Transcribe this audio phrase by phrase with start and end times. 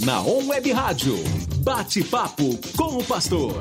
[0.00, 1.14] Na On Web Rádio.
[1.62, 3.52] Bate-papo com o pastor.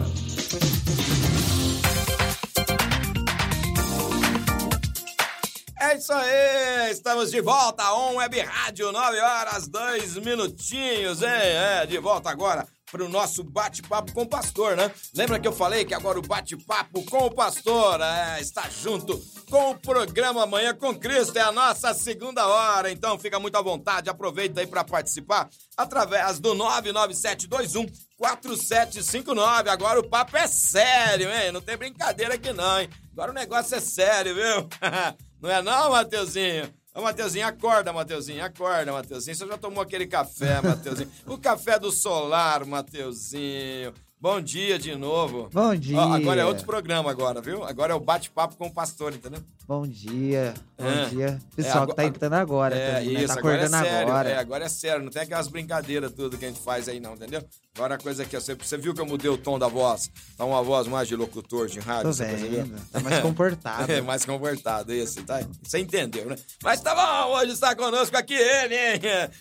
[5.81, 11.29] É isso aí, estamos de volta On Web Rádio, 9 horas, 2 minutinhos, hein?
[11.29, 14.91] É, de volta agora para o nosso bate-papo com o pastor, né?
[15.15, 19.19] Lembra que eu falei que agora o bate-papo com o pastor é, está junto
[19.49, 23.61] com o programa Manhã com Cristo, é a nossa segunda hora, então fica muito à
[23.61, 27.85] vontade, aproveita aí para participar através do 99721
[28.17, 29.69] 4759.
[29.69, 31.51] Agora o papo é sério, hein?
[31.51, 32.89] Não tem brincadeira aqui não, hein?
[33.13, 34.69] Agora o negócio é sério, viu?
[35.41, 36.78] não é não, Mateuzinho?
[36.93, 39.35] Ô, Mateuzinho, acorda, Mateuzinho, acorda, Mateuzinho.
[39.35, 41.11] Você já tomou aquele café, Mateuzinho?
[41.27, 43.93] o café do solar, Mateuzinho.
[44.21, 45.49] Bom dia de novo.
[45.53, 45.97] Bom dia.
[45.97, 47.63] Ó, agora é outro programa agora, viu?
[47.63, 49.39] Agora é o bate-papo com o pastor, entendeu?
[49.65, 50.53] Bom dia.
[50.77, 51.05] Bom É.
[51.05, 51.25] dia.
[51.53, 52.75] É, Pessoal agora- que tá entrando agora.
[52.75, 53.19] É, também, né?
[53.23, 54.07] isso, Tá agora é acordando sério.
[54.09, 54.29] agora.
[54.29, 55.03] É, agora é sério.
[55.05, 57.41] Não tem aquelas brincadeiras tudo que a gente faz aí, não, entendeu?
[57.77, 60.11] Agora a coisa aqui, você, você viu que eu mudei o tom da voz?
[60.35, 62.65] Tá uma voz mais de locutor de rádio, Tô você percebeu?
[62.65, 62.81] vendo.
[62.91, 63.89] Tá mais comportado.
[63.91, 65.39] É, mais comportado, isso, tá?
[65.63, 66.35] Você entendeu, né?
[66.61, 68.99] Mas tá bom, hoje está conosco aqui ele, hein?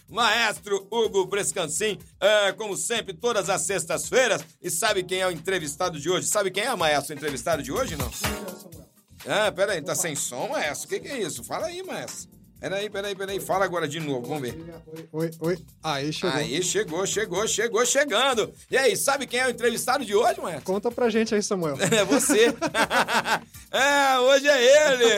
[0.08, 4.44] Maestro Hugo Brescancin, é, como sempre, todas as sextas-feiras.
[4.68, 6.26] E sabe quem é o entrevistado de hoje?
[6.26, 8.10] Sabe quem é, maestro, o entrevistado de hoje, não?
[9.26, 10.86] Ah, peraí, tá sem som, maestro?
[10.86, 11.42] O que, que é isso?
[11.42, 12.28] Fala aí, maestro.
[12.60, 13.40] Peraí, peraí, peraí.
[13.40, 14.62] Fala agora de novo, vamos ver.
[14.94, 15.58] Oi, oi, oi.
[15.82, 16.36] Aí chegou.
[16.36, 18.52] Aí, chegou, chegou, chegou, chegando.
[18.70, 20.66] E aí, sabe quem é o entrevistado de hoje, maestro?
[20.66, 21.78] Conta pra gente aí, Samuel.
[21.90, 22.48] É você.
[23.72, 25.10] é, hoje é ele.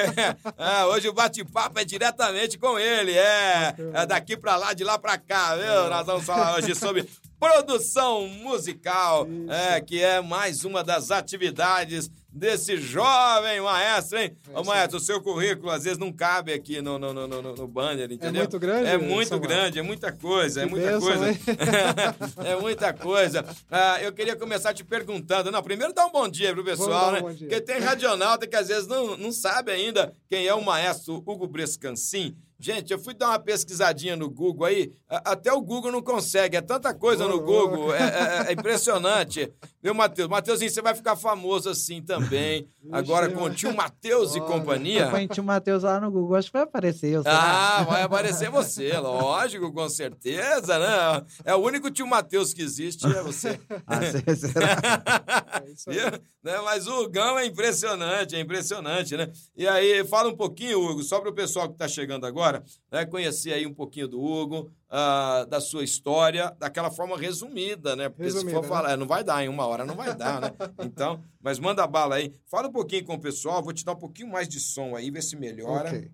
[0.57, 3.19] É, hoje o bate-papo é diretamente com ele.
[3.19, 5.91] É, é daqui pra lá, de lá pra cá, viu?
[5.91, 7.09] Nós vamos falar hoje sobre
[7.41, 14.37] produção musical, é, que é mais uma das atividades desse jovem maestro, hein?
[14.55, 17.67] Ô, maestro, o seu currículo às vezes não cabe aqui no, no, no, no, no
[17.67, 18.43] banner, entendeu?
[18.43, 21.27] muito grande, É muito grande, é muita coisa, é muita coisa.
[22.45, 23.45] é muita coisa.
[23.71, 25.51] Ah, eu queria começar te perguntando.
[25.51, 27.21] Não, primeiro dá um bom dia pro pessoal, né?
[27.23, 31.49] Porque tem radionauta que às vezes não, não sabe ainda quem é o maestro Hugo
[31.49, 32.37] Brescancin.
[32.61, 36.61] Gente, eu fui dar uma pesquisadinha no Google aí, até o Google não consegue, é
[36.61, 39.51] tanta coisa no Google, é, é- é impressionante.
[39.83, 40.29] Viu, Matheus?
[40.29, 45.09] Mateuzinho, você vai ficar famoso assim também, agora com o tio Matheus e companhia.
[45.11, 47.11] Põe o Matheus lá no Google, acho que vai aparecer.
[47.13, 47.79] eu, será?
[47.79, 51.25] Ah, vai aparecer você, lógico, com certeza, né?
[51.47, 53.59] É o único tio Matheus que existe, é você.
[53.87, 55.63] Ah, cê- será?
[55.67, 55.97] É isso aí.
[55.97, 56.11] Viu?
[56.45, 56.59] Né?
[56.65, 59.31] Mas o Hugão é impressionante, é impressionante, né?
[59.57, 62.50] E aí, fala um pouquinho, Hugo, só para o pessoal que está chegando agora,
[62.91, 63.07] né?
[63.07, 68.09] conhecer aí um pouquinho do Hugo, ah, da sua história, daquela forma resumida, né?
[68.09, 68.69] Porque se Resumida, for né?
[68.69, 70.51] falar, não vai dar em uma hora, não vai dar, né?
[70.85, 72.33] Então, mas manda bala aí.
[72.47, 75.11] Fala um pouquinho com o pessoal, vou te dar um pouquinho mais de som aí,
[75.11, 75.89] ver se melhora.
[75.89, 76.11] Ok.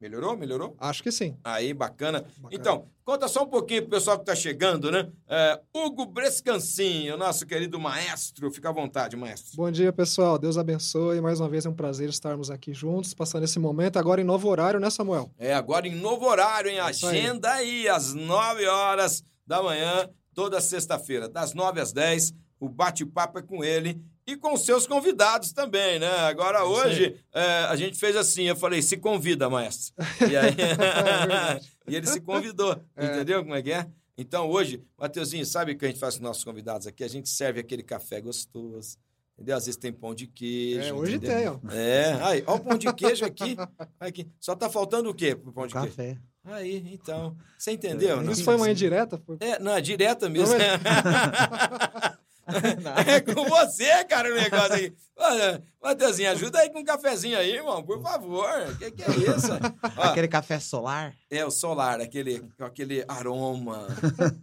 [0.00, 0.36] Melhorou?
[0.36, 0.76] Melhorou?
[0.78, 1.36] Acho que sim.
[1.42, 2.20] Aí, bacana.
[2.20, 2.48] Bacana.
[2.52, 5.10] Então, conta só um pouquinho pro pessoal que tá chegando, né?
[5.26, 8.50] É, Hugo Brescancin, o nosso querido maestro.
[8.50, 9.56] Fica à vontade, maestro.
[9.56, 10.38] Bom dia, pessoal.
[10.38, 11.20] Deus abençoe.
[11.22, 14.48] Mais uma vez é um prazer estarmos aqui juntos, passando esse momento agora em novo
[14.48, 15.30] horário, né, Samuel?
[15.38, 16.78] É, agora em novo horário, hein?
[16.78, 16.86] Aí.
[16.90, 22.34] Agenda aí, às 9 horas da manhã, toda sexta-feira, das 9 às 10.
[22.60, 26.10] O bate-papo é com ele e com seus convidados também, né?
[26.20, 29.94] Agora, hoje, é, a gente fez assim, eu falei, se convida, maestro.
[30.28, 30.54] E aí,
[31.88, 33.06] e ele se convidou, É.
[33.06, 33.86] entendeu como é que é?
[34.18, 37.04] Então, hoje, Mateuzinho, sabe o que a gente faz com os nossos convidados aqui?
[37.04, 38.96] A gente serve aquele café gostoso,
[39.34, 39.54] entendeu?
[39.56, 40.88] Às vezes tem pão de queijo.
[40.88, 41.60] É, hoje entendeu?
[41.60, 41.74] tem, ó.
[41.74, 43.56] É, aí, ó o pão de queijo aqui.
[44.00, 44.26] aqui.
[44.40, 45.88] Só tá faltando o quê pro pão de queijo?
[45.88, 46.16] Café.
[46.44, 47.36] Aí, então.
[47.58, 48.22] Você entendeu?
[48.22, 48.32] né?
[48.32, 49.20] Isso foi uma indireta?
[49.26, 50.54] Foi- É, não, é direta mesmo.
[50.56, 50.58] Não,
[53.06, 54.92] é com você, cara, o negócio aí.
[55.16, 58.48] Olha, Mateuzinho, ajuda aí com um cafezinho aí, irmão, por favor.
[58.70, 59.52] O que, que é isso?
[59.96, 61.14] Ó, Aquele café solar?
[61.30, 63.86] é o solar, aquele, aquele aroma,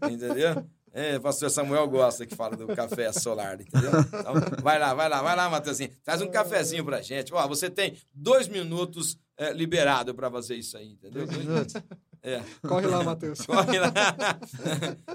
[0.10, 0.66] entendeu?
[0.96, 3.90] É, pastor Samuel gosta que fala do café solar, entendeu?
[4.00, 5.90] Então, vai lá, vai lá, vai lá, Matheusinho.
[6.04, 7.34] Traz um cafezinho pra gente.
[7.34, 11.26] Ó, você tem dois minutos é, liberado pra fazer isso aí, entendeu?
[11.26, 11.74] Dois minutos.
[12.24, 12.42] É.
[12.66, 13.42] Corre lá, Matheus.
[13.46, 13.94] Corre lá.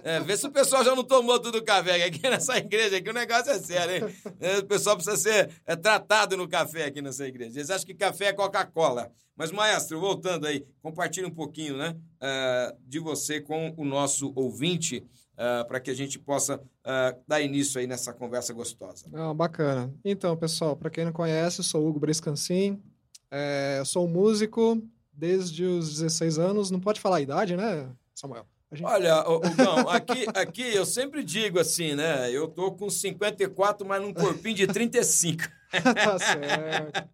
[0.04, 3.08] É, vê se o pessoal já não tomou tudo o café, aqui nessa igreja aqui
[3.08, 4.14] o negócio é sério, hein?
[4.38, 7.58] É, O pessoal precisa ser é, tratado no café aqui nessa igreja.
[7.58, 9.10] Eles acham que café é Coca-Cola.
[9.34, 15.02] Mas, maestro, voltando aí, compartilhe um pouquinho, né, é, de você com o nosso ouvinte,
[15.68, 19.06] para que a gente possa é, dar início aí nessa conversa gostosa.
[19.14, 19.94] Ah, bacana.
[20.04, 22.82] Então, pessoal, para quem não conhece, eu sou Hugo Brescancin.
[23.30, 24.82] É, eu sou músico
[25.18, 26.70] desde os 16 anos.
[26.70, 28.46] Não pode falar a idade, né, Samuel?
[28.70, 32.30] Gente- Olha, ô, Hugão, aqui, aqui eu sempre digo assim, né?
[32.30, 35.42] Eu tô com 54, mas num corpinho de 35.
[35.72, 37.08] tá certo.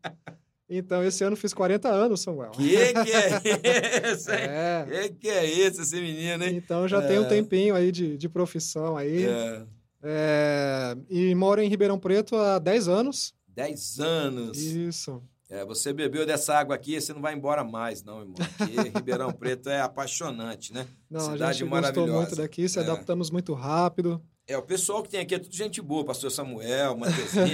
[0.68, 2.50] Então, esse ano fiz 40 anos, Samuel.
[2.52, 4.36] Que que é isso, hein?
[4.40, 4.86] É.
[4.88, 6.56] Que que é isso, esse menino, hein?
[6.56, 9.24] Então já tem um tempinho aí de, de profissão aí.
[9.26, 9.62] É,
[10.02, 13.32] É, e moro em Ribeirão Preto há 10 anos.
[13.48, 14.58] 10 anos.
[14.58, 15.22] Isso.
[15.54, 18.34] É, você bebeu dessa água aqui, você não vai embora mais, não, irmão.
[18.58, 20.84] Porque Ribeirão Preto é apaixonante, né?
[21.08, 22.06] Não, Cidade a gente maravilhosa.
[22.10, 22.82] gostou muito daqui, se É.
[22.82, 24.20] adaptamos muito rápido.
[24.48, 27.46] É, o pessoal que tem aqui é tudo gente boa, pastor Samuel, Mateuzinho.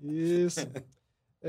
[0.00, 0.60] Isso.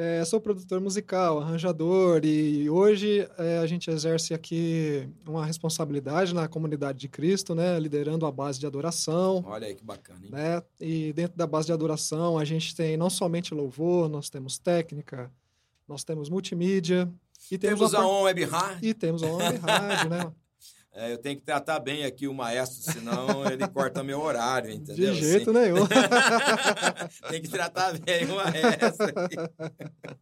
[0.01, 6.47] É, sou produtor musical, arranjador, e hoje é, a gente exerce aqui uma responsabilidade na
[6.47, 7.77] comunidade de Cristo, né?
[7.77, 9.43] Liderando a base de adoração.
[9.45, 10.31] Olha aí que bacana, hein?
[10.31, 10.63] né?
[10.79, 15.29] E dentro da base de adoração, a gente tem não somente louvor, nós temos técnica,
[15.85, 17.11] nós temos multimídia
[17.51, 18.79] e temos, Temos a On Web Rádio.
[18.81, 20.31] e temos a Web Rádio, né?
[20.91, 25.13] É, eu tenho que tratar bem aqui o maestro, senão ele corta meu horário, entendeu?
[25.13, 25.86] De jeito Assim, nenhum.
[27.30, 29.07] Tem que tratar bem o maestro.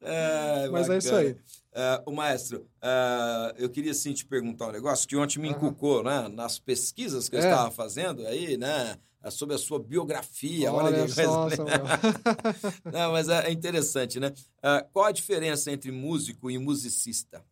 [0.00, 1.28] É, Mas é isso bacana.
[1.28, 1.36] aí.
[1.72, 6.02] É, o maestro, é, eu queria sim te perguntar um negócio que ontem me inculcou,
[6.02, 6.28] né?
[6.28, 7.44] Nas pesquisas que eu É.
[7.44, 8.96] estava fazendo aí, né?
[9.30, 10.72] Sobre a sua biografia.
[10.72, 11.84] Olha, Olha só, coisa- Samuel.
[12.92, 14.32] Não, mas é interessante, né?
[14.62, 17.44] Ah, qual a diferença entre músico e musicista?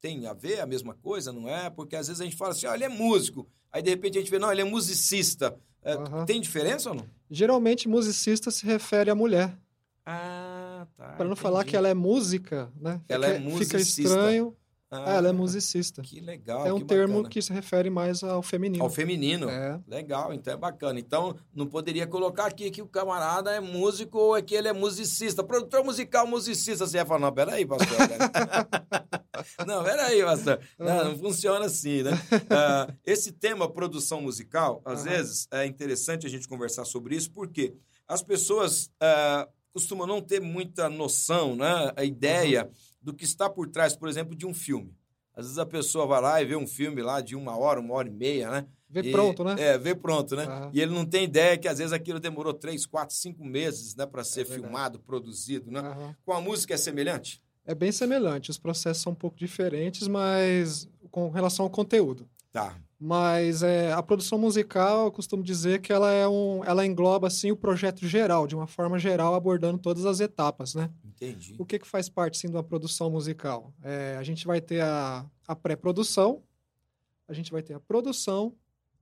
[0.00, 1.68] Tem a ver a mesma coisa, não é?
[1.70, 3.46] Porque às vezes a gente fala assim, ó, ele é músico.
[3.72, 5.56] Aí de repente a gente vê, não, ele é musicista.
[5.82, 6.24] É, Aham.
[6.26, 7.06] Tem diferença ou não?
[7.30, 9.56] Geralmente, musicista se refere à mulher.
[10.04, 11.10] Ah, tá.
[11.16, 13.00] Para não falar que ela é música, né?
[13.08, 14.02] Ela é Fica- Fica musicista.
[14.02, 14.56] estranho.
[14.92, 16.02] Ah, Ah, ela é musicista.
[16.02, 16.66] Que legal.
[16.66, 17.28] é um termo bacana.
[17.28, 18.82] que se refere mais ao feminino.
[18.82, 19.48] Ao feminino.
[19.48, 19.78] É.
[19.86, 20.98] Legal, então é bacana.
[20.98, 24.72] Então, não poderia colocar aqui que o camarada é músico ou é que ele é
[24.72, 25.44] musicista.
[25.44, 26.84] Produtor musical, musicista.
[26.88, 27.86] Você ia falar, não, peraí, pastor.
[29.66, 30.60] não, peraí, pastor.
[30.78, 32.10] Não, não funciona assim, né?
[32.50, 35.10] Ah, esse tema, produção musical, às Aham.
[35.10, 37.74] vezes é interessante a gente conversar sobre isso, porque
[38.08, 41.92] as pessoas ah, costumam não ter muita noção, né?
[41.96, 42.70] A ideia
[43.00, 44.94] do que está por trás, por exemplo, de um filme.
[45.34, 47.94] Às vezes a pessoa vai lá e vê um filme lá de uma hora, uma
[47.94, 48.66] hora e meia, né?
[48.88, 49.54] Vê E- pronto, né?
[49.56, 50.44] É, vê pronto, né?
[50.44, 50.70] Aham.
[50.74, 54.04] E ele não tem ideia que às vezes aquilo demorou três, quatro, cinco meses, né,
[54.04, 54.60] para ser verdade.
[54.60, 55.78] filmado, produzido, né?
[55.80, 56.16] Aham.
[56.24, 57.40] Com a música é semelhante?
[57.70, 58.50] É bem semelhante.
[58.50, 62.28] Os processos são um pouco diferentes, mas com relação ao conteúdo.
[62.52, 62.76] Tá.
[62.98, 67.52] Mas é, a produção musical, eu costumo dizer que ela é um, ela engloba assim
[67.52, 70.90] o projeto geral, de uma forma geral, abordando todas as etapas, né?
[71.04, 71.54] Entendi.
[71.58, 73.72] O que, que faz parte sim de uma produção musical?
[73.82, 76.42] É, a gente vai ter a, a pré-produção,
[77.28, 78.52] a gente vai ter a produção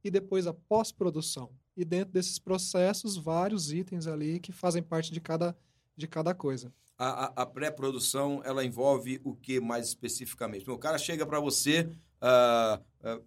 [0.04, 1.50] e depois a pós-produção.
[1.74, 5.56] E dentro desses processos, vários itens ali que fazem parte de cada,
[5.98, 6.72] de cada coisa.
[6.96, 10.68] A, a- a pré-produção, ela envolve o que mais especificamente?
[10.70, 11.88] O cara chega para você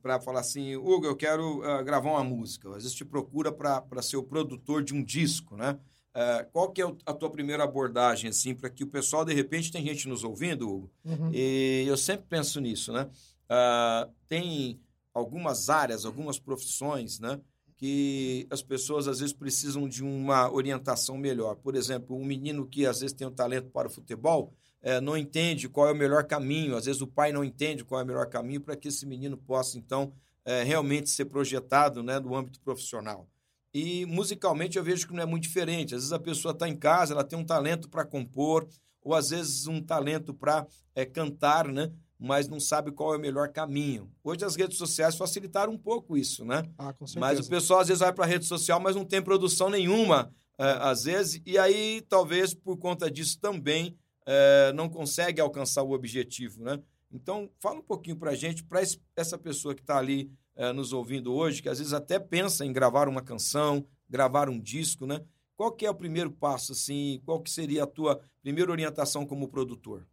[0.01, 2.67] para falar assim, Hugo, eu quero ah, gravar uma música.
[2.69, 5.77] Às vezes te procura para ser o produtor de um disco, né?
[6.13, 9.71] Ah, qual que é a tua primeira abordagem, assim, para que o pessoal, de repente,
[9.71, 11.29] tem gente nos ouvindo, Hugo, Uhum.
[11.33, 13.09] E eu sempre penso nisso, né?
[13.49, 14.79] Ah, tem
[15.13, 17.39] algumas áreas, algumas profissões, né?
[17.81, 21.55] Que as pessoas às vezes precisam de uma orientação melhor.
[21.55, 25.17] Por exemplo, um menino que às vezes tem um talento para o futebol eh, não
[25.17, 26.75] entende qual é o melhor caminho.
[26.75, 29.35] Às vezes o pai não entende qual é o melhor caminho para que esse menino
[29.35, 30.13] possa, então,
[30.45, 33.27] eh, realmente ser projetado né, no âmbito profissional.
[33.73, 35.95] E musicalmente eu vejo que não é muito diferente.
[35.95, 38.67] Às vezes a pessoa está em casa, ela tem um talento para compor,
[39.01, 41.91] ou às vezes um talento para é, cantar, né?
[42.23, 44.11] Mas não sabe qual é o melhor caminho.
[44.23, 46.63] Hoje as redes sociais facilitaram um pouco isso, né?
[46.77, 47.19] Ah, com certeza.
[47.19, 50.31] Mas o pessoal às vezes vai para a rede social, mas não tem produção nenhuma,
[50.59, 53.97] é, às vezes, e aí talvez por conta disso também
[54.27, 56.79] é, não consegue alcançar o objetivo, né?
[57.11, 58.81] Então, fala um pouquinho para a gente, para
[59.15, 62.71] essa pessoa que está ali é, nos ouvindo hoje, que às vezes até pensa em
[62.71, 65.21] gravar uma canção, gravar um disco, né?
[65.57, 67.19] Qual que é o primeiro passo, assim?
[67.25, 70.07] Qual que seria a tua primeira orientação como produtor?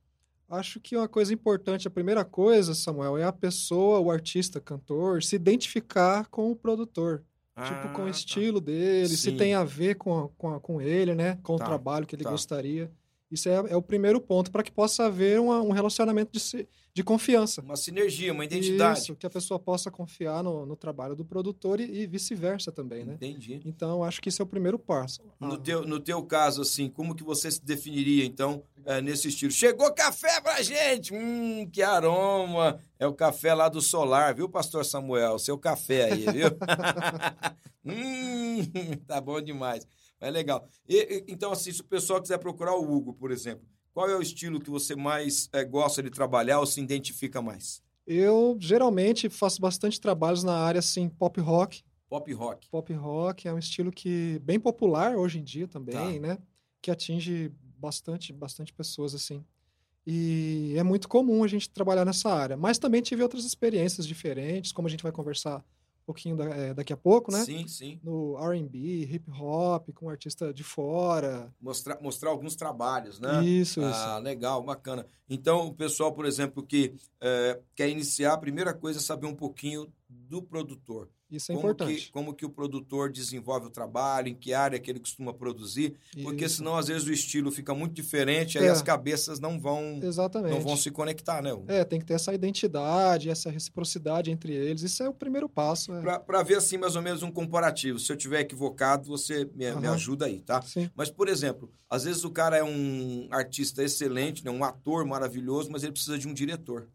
[0.49, 5.23] Acho que uma coisa importante, a primeira coisa, Samuel, é a pessoa, o artista, cantor,
[5.23, 7.23] se identificar com o produtor.
[7.67, 8.11] tipo, com o Ah, tá.
[8.11, 9.37] estilo dele, se Sim.
[9.37, 11.41] tem a ver com, com, com ele, né?
[11.43, 12.31] Com Tá, o trabalho que ele tá.
[12.31, 12.89] gostaria.
[13.31, 17.05] Isso é, é o primeiro ponto, para que possa haver uma- um relacionamento de, de
[17.05, 17.61] confiança.
[17.61, 19.01] Uma sinergia, uma identidade.
[19.01, 23.05] Isso, que a pessoa possa confiar no, no trabalho do produtor e, e vice-versa também,
[23.05, 23.15] né?
[23.15, 23.61] Entendi.
[23.67, 25.21] Então, acho que esse é o primeiro passo.
[25.39, 29.29] No Ah, teu, no teu caso, assim, como que você se definiria, então, eh, nesse
[29.29, 29.53] estilo?
[29.53, 31.13] Chegou café pra gente!
[31.13, 32.81] Hum, que aroma!
[32.99, 35.39] É o café lá do Solar, viu, pastor Samuel?
[35.39, 36.49] Seu café aí, viu?
[37.85, 38.63] hum,
[39.07, 39.87] tá bom demais.
[40.21, 40.69] Mas legal.
[40.89, 44.23] E, então, assim, se o pessoal quiser procurar o Hugo, por exemplo, qual é o
[44.23, 47.83] estilo que você mais eh, gosta de trabalhar ou se identifica mais?
[48.07, 51.83] Eu, geralmente, faço bastante trabalhos na área, assim, pop rock.
[52.09, 52.69] Pop rock.
[52.71, 56.29] Pop rock é um estilo que bem popular hoje em dia também, Tá.
[56.29, 56.39] né?
[56.81, 59.45] Que atinge bastante, bastante pessoas assim.
[60.07, 62.57] E é muito comum a gente trabalhar nessa área.
[62.57, 65.63] Mas também tive outras experiências diferentes, como a gente vai conversar
[66.09, 67.45] pouquinho da, é, daqui a pouco, né?
[67.45, 68.01] Sim, sim.
[68.03, 71.53] No R&B, hip hop, com um artista de fora.
[71.61, 73.45] Mostrar, mostrar alguns trabalhos, né?
[73.45, 73.91] Isso, isso.
[73.91, 75.05] Ah, legal, bacana.
[75.29, 79.35] Então, o pessoal, por exemplo, que é, quer iniciar, a primeira coisa é saber um
[79.35, 81.11] pouquinho do produtor.
[81.31, 82.07] Isso é como importante.
[82.07, 85.95] Que, como que o produtor desenvolve o trabalho, em que área que ele costuma produzir,
[86.23, 86.57] porque Isso.
[86.57, 88.71] senão, às vezes, o estilo fica muito diferente, aí É.
[88.71, 90.55] as cabeças não vão, Exatamente.
[90.55, 91.51] não vão se conectar, né?
[91.69, 94.83] É, tem que ter essa identidade, essa reciprocidade entre eles.
[94.83, 95.93] Isso é o primeiro passo.
[95.93, 96.19] É.
[96.19, 97.99] Para ver, assim, mais ou menos um comparativo.
[97.99, 99.95] Se eu tiver equivocado, você me, me Aham.
[99.95, 100.63] ajuda aí, tá?
[100.63, 100.91] Sim.
[100.97, 104.51] Mas, por exemplo, às vezes o cara é um artista excelente, né?
[104.51, 106.89] um ator maravilhoso, mas ele precisa de um diretor.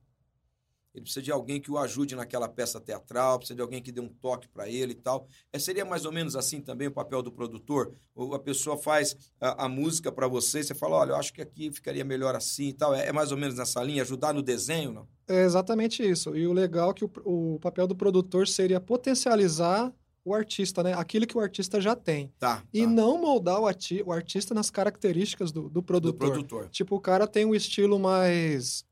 [0.94, 4.00] Ele precisa de alguém que o ajude naquela peça teatral, precisa de alguém que dê
[4.00, 5.28] um toque para ele e tal.
[5.52, 7.96] É, seria mais ou menos assim também o papel do produtor?
[8.14, 11.34] Ou a pessoa faz a, a música para você e você fala, olha, eu acho
[11.34, 12.94] que aqui ficaria melhor assim e tal.
[12.94, 14.04] É, é mais ou menos nessa linha?
[14.04, 15.08] Ajudar no desenho, não?
[15.28, 16.36] É exatamente isso.
[16.36, 19.92] E o legal é que o, o papel do produtor seria potencializar
[20.26, 20.94] o artista, né?
[20.94, 22.32] Aquilo que o artista já tem.
[22.40, 22.88] Tá, E tá.
[22.90, 26.30] não moldar o, ati- o artista nas características do, do do produtor.
[26.32, 26.70] produtor.
[26.70, 28.86] Tipo, o cara tem um estilo mais,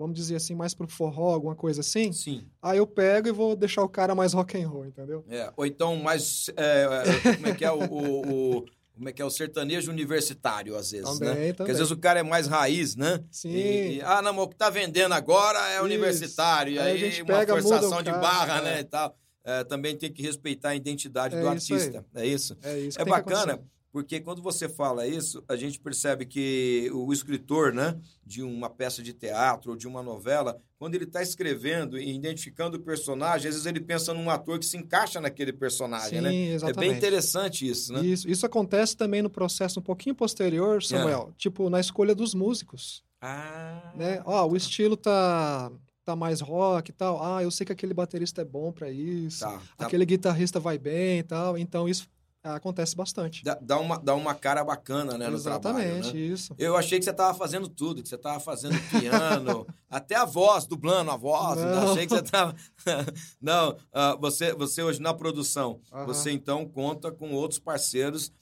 [0.00, 2.10] vamos dizer assim, mais pro forró, alguma coisa assim.
[2.12, 2.46] Sim.
[2.62, 5.24] Aí eu pego e vou deixar o cara mais rock and roll, entendeu?
[5.28, 6.48] É, ou então mais.
[6.56, 8.64] é, como é que é o, o- o-
[8.94, 11.34] Como é que é o sertanejo universitário, às vezes, Também, né?
[11.34, 11.54] também.
[11.54, 13.20] Porque às vezes o cara é mais raiz, né?
[13.30, 13.48] Sim.
[13.50, 15.84] E, e, ah, não, mas o que tá vendendo agora é Isso.
[15.84, 16.72] universitário.
[16.74, 18.62] E Aí a aí, gente uma pega, muda o forçação de barra, é.
[18.62, 18.80] né?
[18.80, 19.16] E tal.
[19.42, 21.80] É, também tem que respeitar a identidade É do isso aí.
[21.80, 22.04] artista.
[22.14, 22.56] É isso.
[22.62, 23.58] É isso É bacana.
[23.92, 29.02] Porque quando você fala isso, a gente percebe que o escritor, né, de uma peça
[29.02, 33.54] de teatro ou de uma novela, quando ele está escrevendo e identificando o personagem, às
[33.54, 36.34] vezes ele pensa num ator que se encaixa naquele personagem, Sim, né?
[36.54, 36.78] exatamente.
[36.78, 38.00] É bem interessante isso, né?
[38.02, 41.32] Isso, isso acontece também no processo um pouquinho posterior, Samuel.
[41.36, 44.22] Tipo, na escolha dos músicos, Ah, né?
[44.24, 45.70] Ó, o estilo tá,
[46.04, 47.22] tá mais rock e tal.
[47.22, 49.40] Ah, eu sei que aquele baterista é bom pra isso.
[49.40, 49.86] tá, tá.
[49.86, 51.58] Aquele guitarrista vai bem e tal.
[51.58, 53.44] Então, isso ah, acontece bastante.
[53.44, 56.20] Dá, dá uma, dá uma cara bacana, né, no Exatamente, trabalho, né?
[56.20, 56.54] isso.
[56.58, 60.66] Eu achei que você estava fazendo tudo, que você estava fazendo piano, até a voz,
[60.66, 61.58] dublando a voz.
[61.58, 61.90] eu Não.
[61.92, 62.54] achei que você estava.
[63.40, 68.32] Não, ah, você, você hoje na produção, você então conta com outros parceiros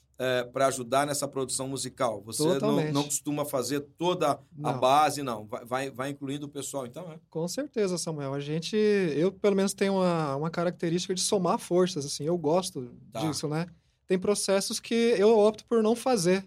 [0.51, 2.21] para ajudar nessa produção musical.
[2.25, 4.39] Você não, não costuma fazer toda a
[4.73, 4.77] Não.
[4.77, 5.45] base, não.
[5.47, 7.17] Vai, vai, vai incluindo o pessoal, então, é.
[7.29, 8.33] Com certeza, Samuel.
[8.33, 12.25] A gente, eu pelo menos tenho uma, uma característica de somar forças, assim.
[12.25, 13.21] Eu gosto Tá.
[13.21, 13.65] disso, né?
[14.09, 16.43] Tem processos que eu opto por não fazer,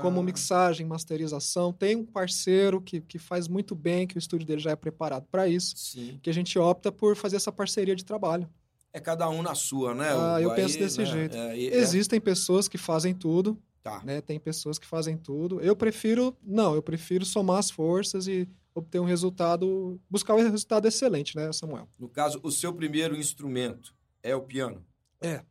[0.00, 1.70] como Ah, mixagem, masterização.
[1.70, 5.26] Tem um parceiro que, que faz muito bem, que o estúdio dele já é preparado
[5.30, 6.18] para isso, Sim.
[6.22, 8.48] que a gente opta por fazer essa parceria de trabalho.
[8.94, 10.08] É cada um na sua, né?
[10.10, 11.36] Ah, eu penso desse né, jeito.
[11.36, 14.02] é, é, Existem pessoas que fazem tudo, tá.
[14.02, 14.22] né?
[14.22, 15.60] Tem pessoas que fazem tudo.
[15.60, 20.88] Eu prefiro, não, eu prefiro somar as forças e obter um resultado, buscar um resultado
[20.88, 21.86] excelente, né, Samuel?
[21.98, 24.82] No caso, o seu primeiro instrumento é o piano.
[25.20, 25.42] É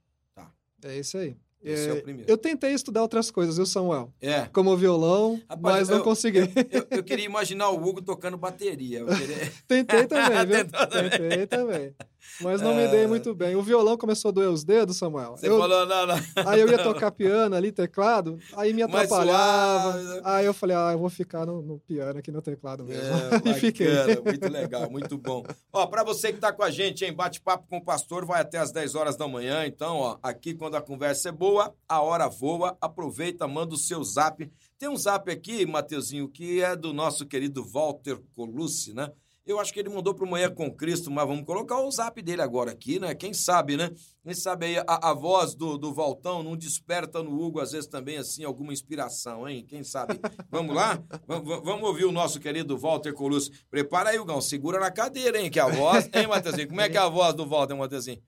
[0.93, 1.35] isso aí.
[1.63, 2.29] Esse é, o É, primeiro.
[2.31, 4.13] Eu tentei estudar outras coisas, viu, Samuel?
[4.21, 4.45] É.
[4.53, 6.39] Como o violão, Rapaz, mas não eu- consegui.
[6.69, 8.99] Eu, eu queria imaginar o Hugo tocando bateria.
[8.99, 10.65] Eu queria- Tentei também, viu?
[11.09, 11.95] Tentei também.
[12.41, 13.55] Mas não me dei muito bem.
[13.55, 15.31] O violão começou a doer os dedos, Samuel.
[15.37, 16.15] Você Eu- falou, não, não.
[16.47, 19.93] Aí eu ia tocar piano ali, teclado, aí me atrapalhava.
[20.01, 20.21] suave?
[20.23, 23.03] Aí eu falei, ah, eu vou ficar no, no piano aqui no teclado mesmo.
[23.03, 23.87] É, e fiquei.
[23.95, 25.43] bacana, muito legal, muito bom.
[25.71, 28.57] Ó, para você que tá com a gente, hein, bate-papo com o pastor vai até
[28.57, 29.65] às 10 horas da manhã.
[29.65, 32.77] Então, ó, aqui quando a conversa é boa, a hora voa.
[32.81, 34.49] Aproveita, manda o seu zap.
[34.77, 39.09] Tem um zap aqui, Mateuzinho, que é do nosso querido Walter Colucci, né?
[39.45, 42.41] Eu acho que ele mandou pro Manhã com Cristo, mas vamos colocar o zap dele
[42.41, 43.13] agora aqui, né?
[43.13, 43.91] Quem sabe, né?
[44.23, 47.87] Quem sabe aí a, a voz do, do Valtão não desperta no Hugo, às vezes,
[47.87, 49.63] também, assim, alguma inspiração, hein?
[49.67, 50.19] Quem sabe?
[50.49, 50.99] Vamos lá?
[51.27, 53.51] Vamos, vamos ouvir o nosso querido Walter Colucci.
[53.69, 54.41] Prepara aí, Hugão.
[54.41, 55.51] Segura na cadeira, hein?
[55.51, 56.09] Que a voz...
[56.11, 56.67] Hein, Mateuzinho?
[56.67, 58.21] Como é que é a voz do Walter, Mateuzinho?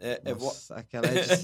[0.00, 0.46] É, é vo...
[0.46, 1.28] Nossa, aquela é de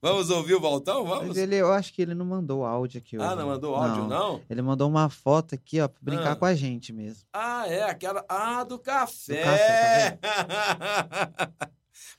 [0.00, 1.04] Vamos ouvir o Valtão?
[1.04, 1.36] Mas Vamos?
[1.36, 3.26] ele, eu acho que ele não mandou áudio aqui hoje.
[3.26, 4.40] Ah, não mandou áudio, não?
[4.48, 6.36] Ele mandou uma foto aqui, ó, pra brincar Ah.
[6.36, 7.24] com a gente mesmo.
[7.32, 8.24] Ah, é, aquela.
[8.28, 9.42] Ah, do café!
[9.42, 10.18] café,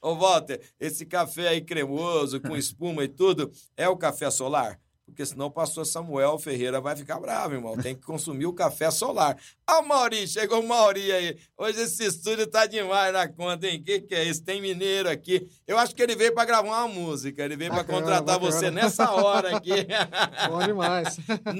[0.01, 4.79] Ô, Walter, esse café aí cremoso, com espuma e tudo, é o café solar?
[5.09, 7.75] Porque senão o pastor Samuel Ferreira vai ficar bravo, irmão.
[7.77, 9.37] Tem que consumir o café solar.
[9.67, 11.37] Ah, o Mauri, chegou o Mauri aí.
[11.57, 13.83] Hoje esse estúdio tá demais na conta, hein?
[13.83, 14.43] Que que é isso?
[14.43, 15.47] Tem mineiro aqui.
[15.67, 17.43] Eu acho que ele veio para gravar uma música.
[17.43, 18.51] Ele veio para contratar bacana.
[18.51, 19.71] você nessa hora aqui.
[20.49, 21.17] Bom demais.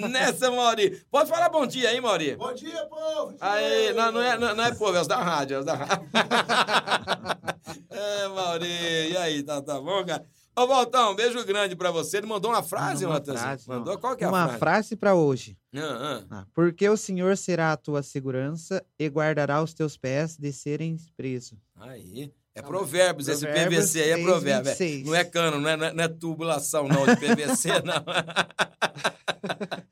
[0.10, 1.04] nessa, Mauri.
[1.12, 2.36] Pode falar bom dia aí, Mauri.
[2.36, 3.36] Bom dia, povo!
[3.40, 5.76] Aí, não, não, é, não, não é povo, é os da rádio, é os da
[5.76, 6.10] rádio.
[7.90, 10.26] é, Mauri, e aí, tá, tá bom, cara?
[10.62, 12.18] Ô, Valtão, um beijo grande pra você.
[12.18, 13.40] Ele mandou uma frase, Uma Matheus?
[13.40, 13.78] frase, não.
[13.78, 13.98] Mandou?
[13.98, 14.60] Qual que é a Uma frase?
[14.60, 15.58] frase pra hoje.
[15.74, 16.26] Ah, ah.
[16.30, 20.98] Ah, porque o Senhor será a tua segurança e guardará os teus pés de serem
[21.16, 21.58] presos.
[21.78, 22.34] Aí.
[22.56, 24.70] É Não, provérbios, esse Provérbios PVC aí é 3, provérbio.
[24.72, 24.76] é.
[24.76, 25.06] 26.
[25.06, 28.04] Não é cano, não é, não é- é tubulação, não, de PVC, não.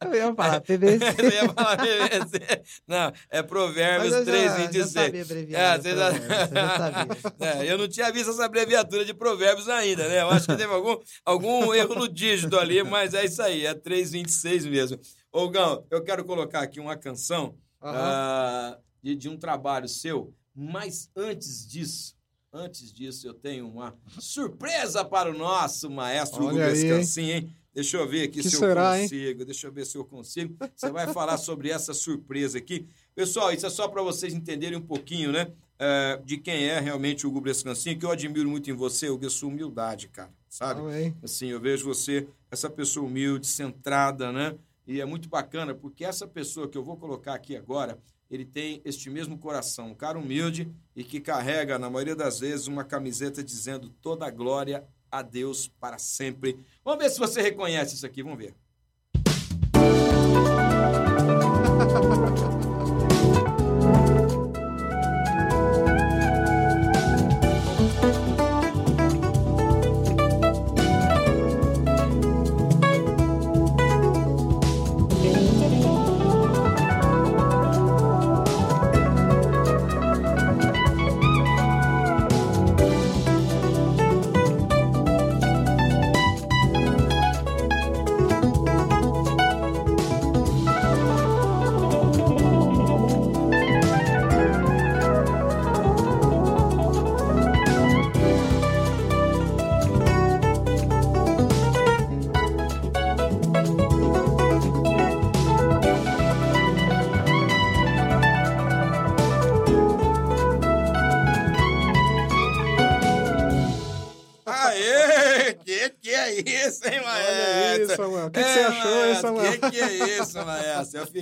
[0.10, 0.98] Eu ia falar PVC.
[1.14, 2.64] Você ia falar PVC.
[2.88, 4.90] Não, é provérbios Mas eu 3, já, já 26.
[4.92, 5.82] sabia É, abreviar.
[5.82, 7.18] você já- sabia.
[7.40, 10.22] É, eu não tinha visto essa abreviatura de provérbios ainda, né?
[10.22, 13.74] Eu acho que teve algum, algum erro no dígito ali, mas é isso aí, é
[13.74, 15.00] 326 mesmo.
[15.32, 21.10] Ô, Gão, eu quero colocar aqui uma canção ah, de, de um trabalho seu, mas
[21.16, 22.17] antes disso,
[22.58, 27.32] antes disso, eu tenho uma surpresa para o nosso maestro Olha aí, hein?
[27.32, 27.56] Hein?
[27.74, 29.02] Deixa eu ver aqui Que se será, eu hein?
[29.04, 29.46] consigo.
[29.46, 30.58] Deixa eu ver se eu consigo.
[30.76, 32.88] Você vai falar sobre essa surpresa aqui.
[33.14, 35.52] Pessoal, isso é só para vocês entenderem um pouquinho, né?
[35.80, 39.26] é, de quem é realmente o Hugo Descansinho, que eu admiro muito em você, Hugo,
[39.28, 40.82] a sua humildade, cara, sabe?
[40.82, 41.16] Amém.
[41.24, 44.56] Assim, eu vejo você, essa pessoa humilde, centrada, né?
[44.88, 48.82] E é muito bacana, porque essa pessoa que eu vou colocar aqui agora, ele tem
[48.84, 53.44] este mesmo coração, um cara humilde e que carrega, na maioria das vezes, uma camiseta
[53.44, 56.60] dizendo toda a glória a Deus para sempre.
[56.84, 58.56] Vamos ver se você reconhece isso aqui, vamos ver.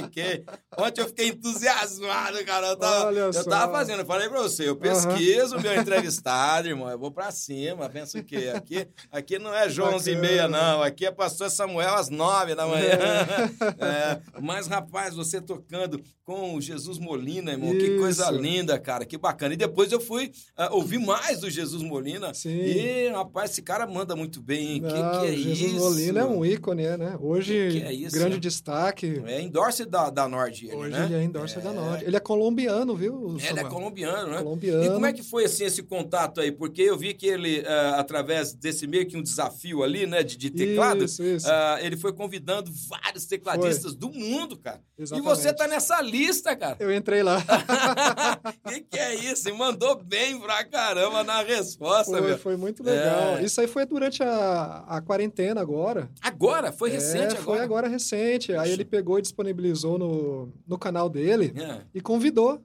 [0.05, 0.43] Fiquei.
[0.77, 2.67] Ontem eu fiquei entusiasmado, cara.
[2.67, 3.43] Eu tava, Olha eu só.
[3.43, 6.89] tava fazendo, eu falei pra você, eu pesquiso o meu entrevistado, irmão.
[6.89, 8.51] Eu vou pra cima, pensa o quê?
[8.55, 10.81] Aqui, aqui não é João 11 e meia, não.
[10.81, 12.85] Aqui é pastor Samuel às 9 da manhã.
[13.77, 18.31] É, mas, rapaz, você tocando com o Jesus Molina, irmão, que coisa Isso.
[18.41, 19.05] linda, cara.
[19.05, 19.53] Que bacana.
[19.53, 22.33] E depois eu fui ah, ouvir mais do Jesus Molina.
[22.33, 22.49] Sim.
[22.49, 24.81] E, rapaz, esse cara manda muito bem, hein?
[24.81, 25.79] Que, Não, que é Jesus isso?
[25.79, 27.17] Molina é um ícone, né?
[27.19, 28.39] Hoje, Que que é isso, grande né?
[28.39, 29.21] destaque.
[29.25, 31.05] É endorse da, da Nord, ele, Hoje né?
[31.05, 31.73] ele é endorser da É.
[31.73, 32.03] Norte.
[32.05, 34.37] Ele é colombiano, viu, Ele é colombiano, né?
[34.43, 34.83] Colombiano.
[34.83, 36.51] E como é que foi assim esse contato aí?
[36.51, 40.35] Porque eu vi que ele, ah, através desse meio que um desafio ali, né, de,
[40.37, 41.47] de teclado, Isso, isso.
[41.49, 44.81] ah, ele foi convidando vários tecladistas do mundo, cara.
[44.97, 45.25] Exatamente.
[45.25, 46.75] E você tá nessa lista, cara.
[46.79, 47.41] Eu entrei lá.
[48.67, 49.47] que que é isso?
[49.49, 52.37] E mandou bem pra caramba na resposta, Foi, meu.
[52.37, 53.37] foi muito legal.
[53.37, 53.43] É.
[53.43, 56.09] Isso aí foi durante a, a quarentena agora.
[56.21, 56.71] Agora?
[56.71, 57.43] Foi recente é, agora?
[57.43, 58.53] Foi agora recente.
[58.53, 61.81] Aí ele pegou e disponibilizou no, no canal dele É.
[61.93, 62.61] e convidou.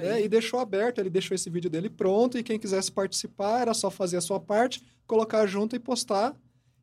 [0.00, 3.72] Né, e deixou aberto, ele deixou esse vídeo dele pronto e quem quisesse participar era
[3.74, 6.34] só fazer a sua parte, colocar junto e postar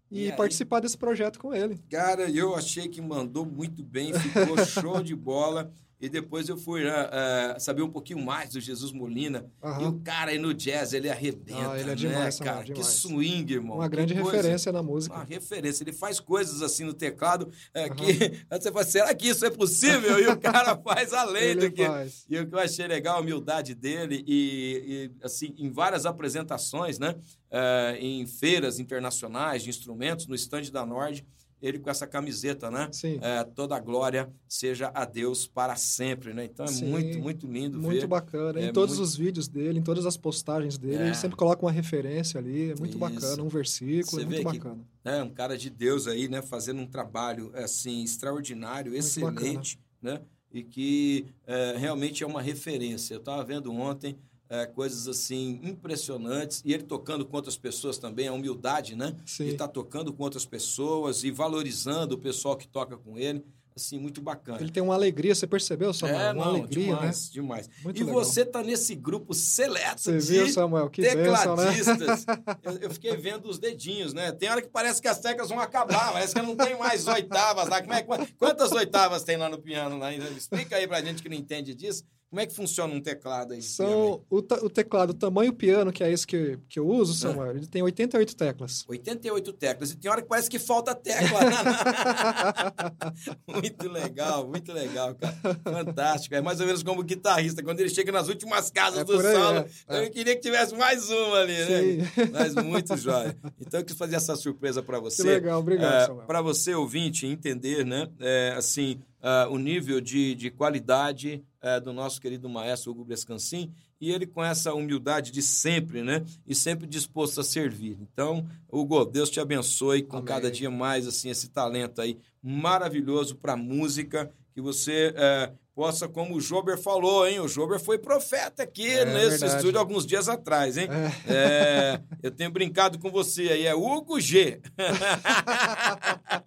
[0.10, 1.78] e, E participar desse projeto com ele.
[1.90, 5.72] Cara, eu achei que mandou muito bem, ficou show de bola.
[6.02, 9.46] E depois eu fui né, eh, saber um pouquinho mais do Jesus Molina.
[9.64, 9.84] Aham.
[9.84, 12.66] E o cara aí no jazz, ele arrebenta, Ah, ele é né, demais, Samuel, cara?
[12.66, 12.88] Que demais.
[12.94, 13.76] swing, irmão.
[13.78, 14.38] Uma que grande coisa.
[14.38, 15.24] referência na Uma música.
[15.24, 15.84] referência.
[15.84, 18.14] Ele faz coisas assim no teclado eh, que
[18.50, 20.20] você fala, será que isso é possível?
[20.20, 21.86] E o cara faz além do que...
[21.86, 22.26] faz.
[22.28, 26.98] E o que eu achei legal, a humildade dele e, e, assim, em várias apresentações,
[26.98, 27.16] né?
[27.52, 31.26] eh, em feiras internacionais de instrumentos, no estande da Nord,
[31.62, 32.90] ele com essa camiseta, né?
[32.92, 33.20] Sim.
[33.22, 36.46] É, toda a glória seja a Deus para sempre, né?
[36.46, 36.86] Então é Sim.
[36.90, 38.08] muito, muito lindo Muito ver.
[38.08, 38.60] bacana.
[38.60, 41.06] É em todos muito- os vídeos dele, em todas as postagens dele, É.
[41.08, 42.72] ele sempre coloca uma referência ali.
[42.72, 42.98] É muito Isso.
[42.98, 44.82] bacana, um versículo, Você é muito vê que- bacana.
[45.04, 45.24] né?
[45.24, 46.42] Um cara de Deus aí, né?
[46.42, 50.22] Fazendo um trabalho, assim, extraordinário, excelente, né?
[50.54, 53.14] E que é, realmente é uma referência.
[53.14, 54.18] Eu estava vendo ontem
[54.52, 56.62] é, coisas, assim, impressionantes.
[56.66, 59.16] E ele tocando com outras pessoas também, a humildade, né?
[59.26, 59.46] Sim.
[59.46, 63.46] De estar tocando com outras pessoas e valorizando o pessoal que toca com ele.
[63.74, 64.60] Assim, muito bacana.
[64.60, 66.20] Ele tem uma alegria, você percebeu, Samuel?
[66.20, 67.68] é, uma não, alegria, demais, demais.
[67.70, 67.74] né?
[67.82, 68.22] Muito e legal.
[68.22, 70.90] você tá nesse grupo seleto Você de viu, Samuel?
[70.90, 71.16] Que né?
[71.16, 72.26] tecladistas.
[72.62, 74.34] eu, eu fiquei vendo os dedinhos, né?
[74.34, 77.70] Tem hora que parece que as teclas vão acabar, parece que não tem mais oitavas
[77.70, 77.82] lá.
[77.82, 78.06] Como é,
[78.38, 79.98] quantas oitavas tem lá no piano?
[79.98, 80.14] Lá?
[80.14, 82.04] Explica aí pra gente que não entende disso.
[82.32, 83.62] Como é que funciona um teclado aí?
[83.62, 87.58] São o, o teclado, o tamanho piano, que é esse que, que eu uso, Samuel,
[87.58, 88.86] ele tem 88 teclas.
[88.90, 88.98] aí?
[88.98, 89.92] 88 teclas.
[89.92, 91.42] E tem hora que parece que falta tecla.
[93.48, 95.36] muito legal, muito legal, cara.
[95.62, 96.34] Fantástico.
[96.34, 99.20] É mais ou menos como o guitarrista, quando ele chega nas últimas casas É do
[99.20, 99.66] aí, solo.
[99.90, 100.06] é, é.
[100.06, 101.66] Eu queria que tivesse mais uma ali, né?
[101.66, 101.98] Sim.
[102.32, 103.38] Mas muito jóia.
[103.60, 105.22] Então eu quis fazer essa surpresa para você.
[105.22, 106.28] Que legal, obrigado, Samuel.
[106.28, 108.08] para você, ouvinte, entender, né?
[108.22, 113.72] é, assim, ah, o nível de, de qualidade eh, do nosso querido maestro Hugo Brescancin
[114.00, 116.24] e ele com essa humildade de sempre, né?
[116.48, 117.98] E sempre disposto a servir.
[118.02, 120.26] Então, Hugo, Deus te abençoe com Amém.
[120.26, 126.36] cada dia mais, assim, esse talento aí maravilhoso para música, que você eh, possa, como
[126.36, 127.40] o Jober falou, hein?
[127.40, 129.56] O Jober foi profeta aqui É nesse verdade.
[129.58, 130.88] estúdio alguns dias atrás, hein?
[131.28, 131.34] É.
[131.34, 134.60] É, eu tenho brincado com você aí, é Hugo G.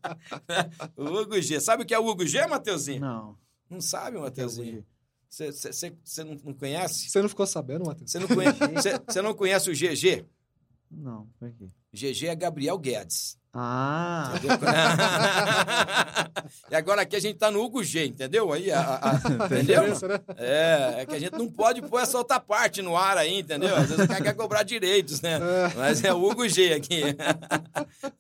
[0.97, 1.61] Hugo G.
[1.61, 3.01] Sabe o que é Hugo G, Mateuzinho?
[3.01, 3.37] Não.
[3.71, 4.85] Não sabe, Mateuzinho?
[5.35, 7.09] Você não, não conhece?
[7.09, 8.11] Você não ficou sabendo, Matheus?
[8.11, 8.29] Você não
[9.23, 10.27] não conhece o GG?
[10.91, 11.69] Não, por quê?
[11.93, 13.39] GG é Gabriel Guedes.
[13.57, 14.33] Ah,
[16.71, 18.53] e agora aqui a gente tá no Hugo G, entendeu?
[18.53, 19.83] Aí, a- a- entendeu?
[19.85, 20.21] Né?
[20.37, 23.75] É, é que a gente não pode pôr essa outra parte no ar aí, entendeu?
[23.77, 25.39] Às vezes o cara quer cobrar direitos, né?
[25.77, 27.03] Mas é o Hugo G aqui.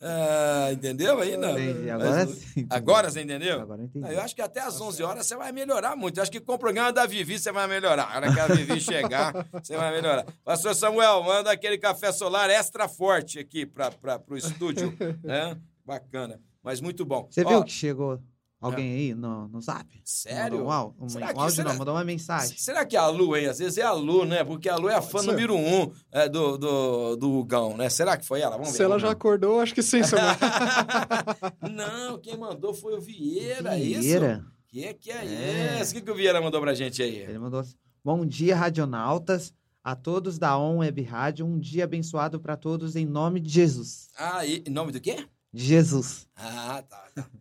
[0.06, 1.58] Ah, entendeu aí, não?
[1.58, 1.88] entendi.
[1.90, 2.66] Agora Mas- sim.
[2.68, 3.60] Agora você entendeu?
[3.60, 4.12] Agora eu entendi.
[4.12, 6.18] Eu acho que até às 11 horas você vai melhorar muito.
[6.18, 8.10] Eu acho que com o programa da Vivi você vai melhorar.
[8.12, 10.26] A hora que a Vivi chegar, você vai melhorar.
[10.44, 13.90] Pastor Samuel, manda aquele café solar extra forte aqui para
[14.28, 14.94] o estúdio.
[15.24, 15.56] Né?
[15.84, 16.40] Bacana.
[16.62, 17.26] Mas muito bom.
[17.30, 18.18] Você Ó, viu que chegou
[18.60, 19.86] alguém aí no, no zap?
[20.04, 20.58] Sério?
[20.60, 22.56] Mandou um, áudio- um, Será um que- áudio será- não, mandou uma mensagem.
[22.56, 23.46] Será que é a Lu, hein?
[23.48, 24.42] Às vezes é a Lu, né?
[24.44, 25.26] Porque a Lu é a fã ser.
[25.26, 27.90] número um é, do, do, do Hugão, né?
[27.90, 28.52] Será que foi ela?
[28.56, 28.76] Vamos ver.
[28.78, 30.34] Se ela já acordou, acho que sim, Samuel.
[31.70, 34.00] Não, quem mandou foi o Vieira, é isso?
[34.00, 34.44] Vieira.
[34.68, 35.78] Que que é, É.
[35.82, 35.92] isso?
[35.92, 37.16] O que, que o Vieira mandou pra gente aí?
[37.18, 39.52] Ele mandou assim: Bom dia, radionautas.
[39.84, 44.08] A todos da ON Web Rádio, um dia abençoado para todos em nome de Jesus.
[44.16, 45.26] Ah, e em nome do quê?
[45.52, 46.26] De Jesus.
[46.36, 47.04] Ah, tá.
[47.14, 47.24] tá.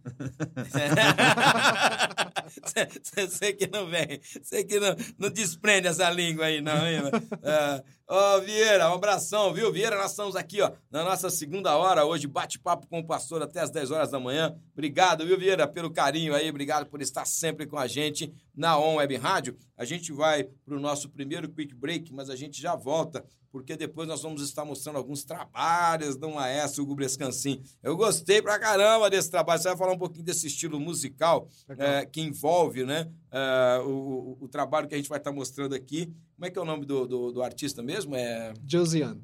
[3.15, 7.01] Você que não vem, você que não, não desprende essa língua aí, não, hein?
[7.01, 7.27] mano?
[7.43, 7.83] Ah,
[8.15, 9.71] Ó, Vieira, um abração, viu?
[9.71, 13.61] Vieira, nós estamos aqui, ó, na nossa segunda hora hoje, bate-papo com o pastor até
[13.61, 14.53] as 10 horas da manhã.
[14.73, 18.95] Obrigado, viu, Vieira, pelo carinho aí, obrigado por estar sempre com a gente na On
[18.95, 19.57] Web Rádio.
[19.77, 23.77] A gente vai para o nosso primeiro quick break, mas a gente já volta, porque
[23.77, 27.63] depois nós vamos estar mostrando alguns trabalhos do maestro Hugo Brescancin.
[27.81, 29.61] Eu gostei pra caramba desse trabalho.
[29.61, 34.47] Você vai falar um pouquinho desse estilo musical é, que envolve né, é, o, o-
[34.47, 36.13] trabalho que a gente vai estar mostrando aqui.
[36.35, 38.15] Como é que é o nome do, do, do artista mesmo?
[38.15, 38.53] É...
[38.67, 39.23] Josiane.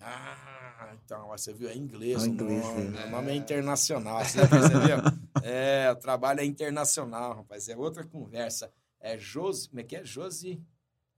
[0.00, 2.22] Ah, então, você viu, é inglês.
[2.22, 2.96] É o inglês, nome.
[2.98, 3.06] é.
[3.06, 4.98] O nome é internacional, você percebeu?
[5.42, 7.68] é, o trabalho é internacional, rapaz.
[7.68, 8.70] É outra conversa.
[9.00, 9.68] É Josi...
[9.68, 10.04] Como é que é?
[10.04, 10.62] Josi...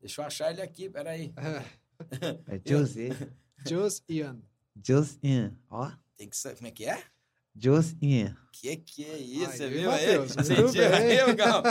[0.00, 1.34] Deixa eu achar ele aqui, peraí.
[1.36, 3.10] É José.
[3.66, 4.42] Josiane.
[4.82, 5.54] Josian.
[5.68, 5.90] Ó.
[6.16, 6.56] Tem que saber...
[6.56, 7.02] Como é que é?
[7.60, 8.36] Josian.
[8.52, 9.50] Que que é isso?
[9.50, 10.28] Aí, Você viu aí?
[10.44, 10.92] Sentiu bem.
[10.92, 11.62] aí, Hugão?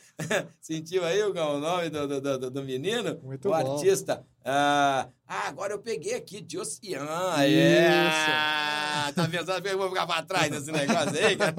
[0.60, 3.20] Sentiu aí, Hugão, o nome do, do, do, do menino?
[3.22, 3.74] Muito o bom.
[3.74, 4.24] artista.
[4.42, 7.02] Ah, ah, agora eu peguei aqui, Josian.
[7.04, 8.30] Isso.
[8.30, 9.12] É.
[9.14, 11.36] Tá pensando que eu vou ficar pra trás nesse negócio aí?
[11.36, 11.54] cara?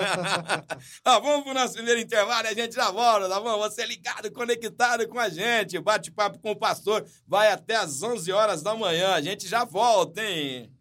[1.05, 3.57] Ó, vamos pro nosso primeiro intervalo e a gente já volta, tá bom?
[3.59, 5.79] Você ligado, conectado com a gente.
[5.79, 9.13] Bate-papo com o pastor vai até às 11 horas da manhã.
[9.13, 10.71] A gente já volta, hein?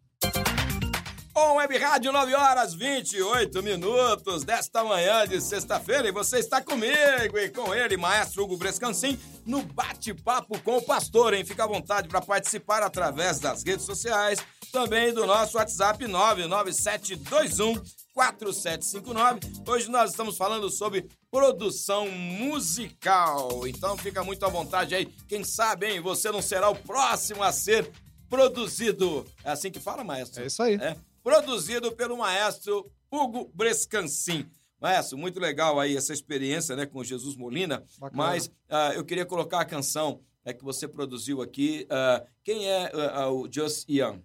[1.35, 6.09] On Web Rádio, 9 horas 28 minutos desta manhã de sexta-feira.
[6.09, 11.33] E você está comigo e com ele, maestro Hugo Brescancin, no bate-papo com o pastor,
[11.33, 11.45] hein?
[11.45, 14.41] Fica à vontade para participar através das redes sociais,
[14.73, 17.81] também do nosso WhatsApp 99721
[18.13, 19.41] 4759.
[19.67, 23.67] Hoje nós estamos falando sobre produção musical.
[23.69, 25.07] Então fica muito à vontade aí.
[25.29, 26.01] Quem sabe, hein?
[26.01, 27.89] Você não será o próximo a ser
[28.29, 29.27] produzido.
[29.45, 30.43] É assim que fala, maestro?
[30.43, 30.75] É isso aí.
[30.75, 34.47] É, produzido pelo maestro Hugo Brescancin.
[34.81, 38.23] Maestro, muito legal aí essa experiência né, com Jesus Molina, Bacana.
[38.23, 41.87] mas ah, eu queria colocar a canção é, que você produziu aqui.
[41.91, 44.23] Ah, quem é ah, o Just Young?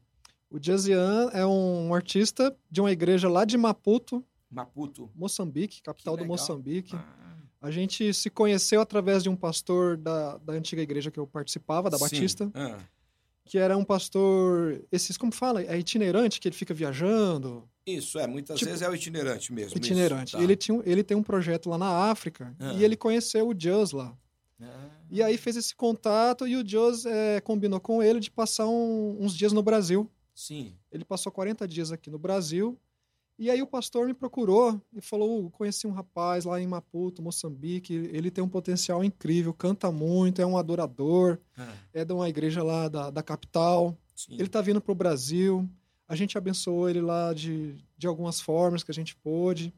[0.49, 5.11] O Josiane é um artista de uma igreja lá de Maputo, Maputo.
[5.13, 6.23] Moçambique, capital do.
[6.23, 6.95] Moçambique.
[6.95, 11.27] Ah, A gente se conheceu através de um pastor da, da antiga igreja que eu
[11.27, 12.03] participava, da sim.
[12.05, 12.77] Batista, Ah,
[13.45, 15.61] que era um pastor, esses, como fala?
[15.63, 17.67] É itinerante, que ele fica viajando.
[17.85, 19.77] isso, é, muitas Tipo, vezes é o itinerante mesmo.
[19.77, 20.29] Itinerante.
[20.29, 20.43] isso, tá.
[20.43, 22.73] ele, tinha, ele tem um projeto lá na África Ah.
[22.73, 24.17] e ele conheceu o Jus lá.
[24.59, 28.67] Ah, E aí fez esse contato e o Jus eh, combinou com ele de passar
[28.67, 30.09] um- uns dias no Brasil.
[30.33, 30.73] sim.
[30.91, 32.77] Ele passou 40 dias aqui no Brasil
[33.37, 37.93] E aí o pastor me procurou e falou: conheci um rapaz lá em Maputo, Moçambique.
[37.93, 42.63] Ele tem um potencial incrível, canta muito, é um adorador, Ah, é de uma igreja
[42.63, 43.97] lá da, da capital.
[44.15, 44.35] sim.
[44.39, 45.69] Ele tá vindo pro Brasil.
[46.07, 49.73] A gente abençoou ele lá de, de algumas formas que a gente pôde.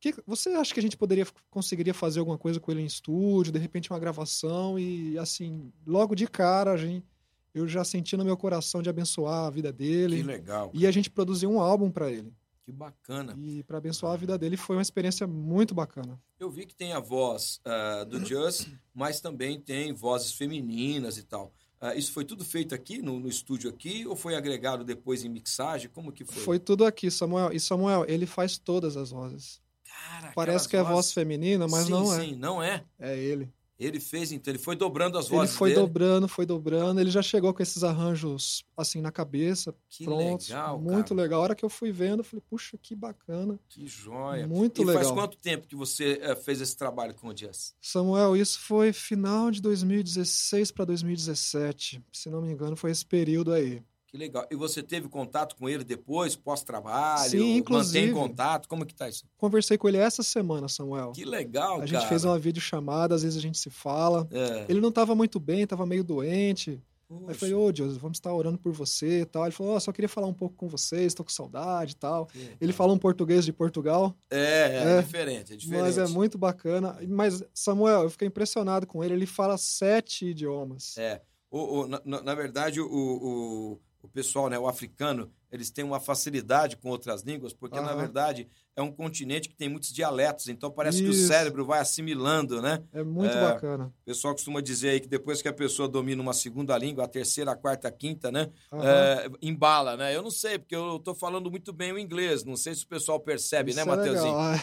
[0.00, 3.52] Que, você acha que a gente poderia conseguiria fazer alguma coisa com ele em estúdio,
[3.52, 7.06] de repente uma gravação e assim, logo de cara a gente,
[7.54, 10.72] eu já senti no meu coração de abençoar a vida Que dele legal.
[10.74, 12.32] e a gente produziu um álbum para ele.
[12.64, 13.34] Que bacana.
[13.36, 16.20] E para abençoar a vida dele foi uma experiência muito bacana.
[16.38, 21.24] Eu vi que tem a voz ah, do Just, mas também tem vozes femininas e
[21.24, 21.52] tal.
[21.80, 25.28] Ah, isso foi tudo feito aqui, no, no estúdio aqui, ou foi agregado depois em
[25.28, 25.90] mixagem?
[25.90, 26.42] Como que foi?
[26.42, 27.52] Foi tudo aqui, Samuel.
[27.52, 29.60] E Samuel, ele faz todas as vozes.
[29.84, 32.20] Cara, Parece que é voz feminina, mas sim, não é.
[32.20, 32.84] Sim, não é.
[33.00, 33.52] É ele.
[33.78, 35.80] Ele fez, então, ele foi dobrando as Ele vozes foi dele.
[35.80, 37.00] dobrando, foi dobrando.
[37.00, 40.48] Ele já chegou com esses arranjos assim na cabeça, Que prontos.
[40.48, 41.20] legal, muito cara.
[41.22, 41.40] legal.
[41.40, 43.58] A hora que eu fui vendo, eu falei, puxa, que bacana.
[43.68, 44.46] Que joia.
[44.46, 45.14] Muito e faz legal.
[45.14, 47.72] quanto tempo que você eh, fez esse trabalho com o Just?
[47.80, 52.02] Samuel, isso foi final de 2016 para 2017.
[52.12, 53.82] Se não me engano, foi esse período aí.
[54.12, 54.46] Que legal.
[54.50, 57.30] E você teve contato com ele depois, pós-trabalho?
[57.30, 58.12] Sim, inclusive.
[58.12, 58.68] Mantém contato?
[58.68, 59.24] Como que tá isso?
[59.38, 61.12] Conversei com ele essa semana, Samuel.
[61.12, 61.86] Que legal, a cara.
[61.86, 64.28] gente fez uma videochamada, às vezes a gente se fala.
[64.30, 64.66] É.
[64.68, 66.78] Ele não estava muito bem, estava meio doente.
[67.10, 69.44] Aí eu falei, ô Deus, vamos estar orando por você e tal.
[69.44, 72.28] Ele falou, ó, só queria falar um pouco com vocês, estou com saudade e tal.
[72.34, 72.56] legal.
[72.60, 75.02] Ele fala um português de Portugal, É, é, É.
[75.02, 75.82] diferente, é diferente.
[75.82, 76.98] mas é muito bacana.
[77.08, 79.14] Mas, Samuel, eu fiquei impressionado com ele.
[79.14, 80.96] Ele fala sete idiomas.
[80.98, 81.20] É.
[81.50, 85.84] O, o- na, na- na verdade, o, o, o pessoal, né, o africano, eles têm
[85.84, 90.48] uma facilidade com outras línguas, porque, na verdade, é um continente que tem muitos dialetos,
[90.48, 91.28] então parece que o Isso.
[91.28, 92.82] cérebro vai assimilando, né?
[92.92, 93.40] É muito É.
[93.40, 93.86] bacana.
[93.86, 97.08] O pessoal costuma dizer aí que depois que a pessoa domina uma segunda língua, a
[97.08, 98.50] terceira, a quarta, a quinta, né?
[98.72, 100.16] É, embala, né?
[100.16, 102.44] Eu não sei, porque eu tô falando muito bem o inglês.
[102.44, 104.34] Não sei se o pessoal percebe, né, Isso é Mateuzinho?
[104.36, 104.54] legal.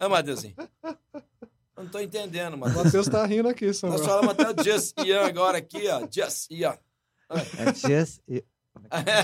[0.00, 0.54] Ah, Mateuzinho.
[1.76, 2.84] Eu não tô entendendo, O Matheus.
[2.84, 3.98] Matheus tá rindo aqui, Samuel.
[3.98, 6.06] Nós falamos até o Just Ian agora aqui, ó.
[6.10, 6.78] Just Ian.
[7.58, 8.20] É just,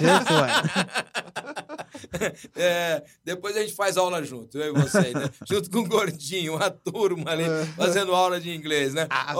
[0.00, 1.64] just one.
[2.56, 5.28] É, depois a gente faz aula junto, eu e você, né?
[5.48, 7.64] Junto com o Gordinho, uma turma ali, É.
[7.76, 9.06] fazendo aula de inglês, né?
[9.10, 9.34] Ah,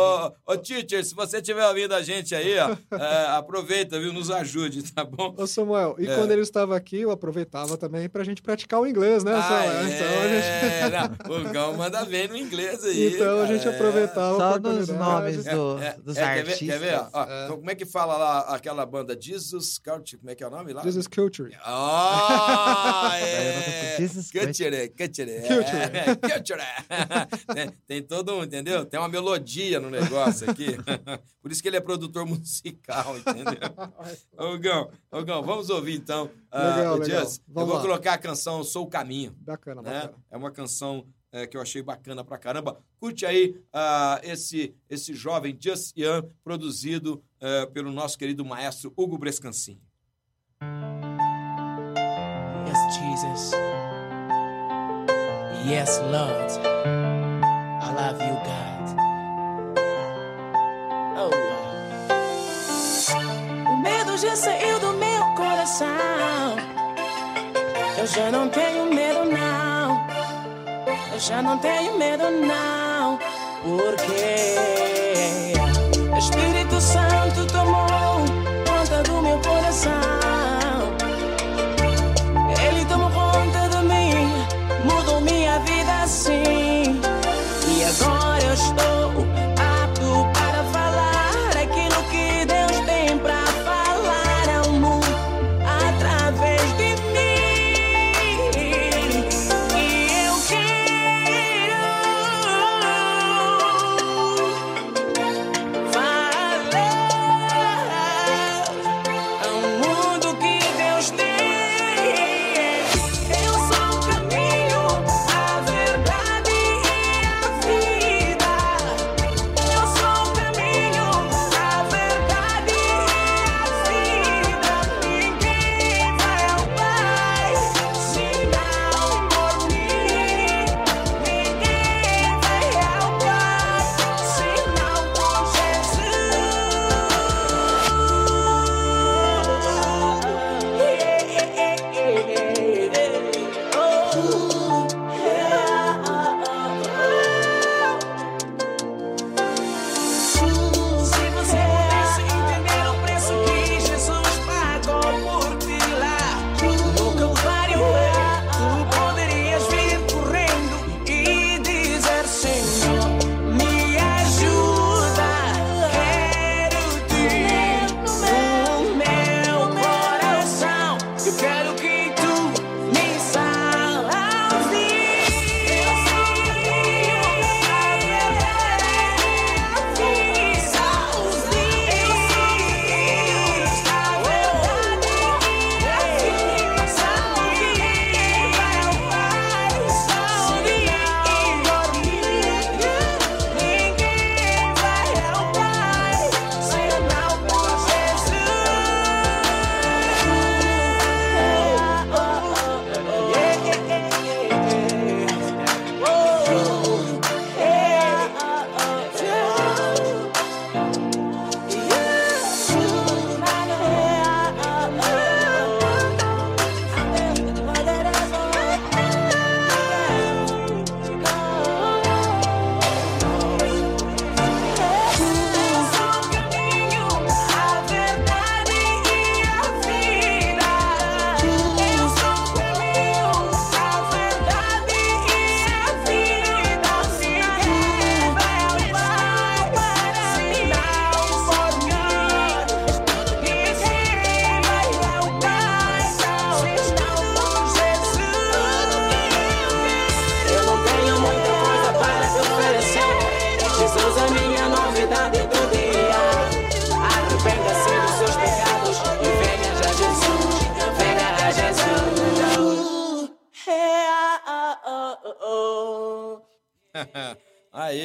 [0.47, 4.13] Ô, ô, teacher, se você estiver ouvindo a gente aí, ó, é, aproveita, viu?
[4.13, 5.35] Nos ajude, tá bom?
[5.37, 6.15] Ô, Samuel, e É.
[6.15, 9.89] quando ele estava aqui, eu aproveitava também pra gente praticar o inglês, né, Ah, Samuel?
[9.89, 10.91] Então a gente, é,
[11.29, 13.15] não, o Gão manda bem no inglês aí.
[13.15, 13.71] então a gente é.
[13.71, 14.93] aproveitava a Só nos oportunidade.
[14.99, 16.69] nomes do- É, dos é, quer ver, artistas.
[16.69, 16.95] quer ver?
[16.99, 17.09] ó?
[17.13, 17.45] Ó, É.
[17.45, 20.19] então, Como é que fala lá aquela banda Jesus Culture?
[20.19, 20.87] Como é que é o nome lá?
[20.87, 21.57] Is culture.
[21.65, 22.48] Ah, eu
[23.05, 23.97] não é.
[24.33, 24.89] culture.
[24.91, 25.31] Culture.
[25.99, 26.61] É, culture.
[27.55, 28.85] tem, tem todo um, entendeu?
[28.85, 30.77] Tem uma melodia no negócio aqui.
[31.43, 33.59] Por isso que ele é produtor musical, entendeu?
[34.37, 37.21] Ô, Gão, ô, Gão, vamos ouvir então ah, Legal, o legal.
[37.25, 37.43] Just.
[37.49, 37.81] Eu vou lá.
[37.81, 40.01] colocar a canção Sou o Caminho Bacana, né?
[40.01, 40.15] bacana.
[40.31, 42.79] É uma canção é, que eu achei bacana pra caramba.
[42.99, 49.17] Curte aí ah, esse, esse jovem Just Young, produzido eh, pelo nosso querido maestro Hugo
[49.17, 49.81] Brescancini.
[53.21, 53.53] Jesus.
[55.65, 56.51] Yes, Lord.
[57.83, 58.85] I love you, God.
[61.19, 61.33] Oh.
[63.73, 66.57] O medo já saiu do meu coração.
[67.99, 70.07] Eu já não tenho medo, não.
[71.13, 73.19] Eu já não tenho medo, não.
[73.65, 74.55] Porque
[76.17, 77.88] Espírito Santo tomou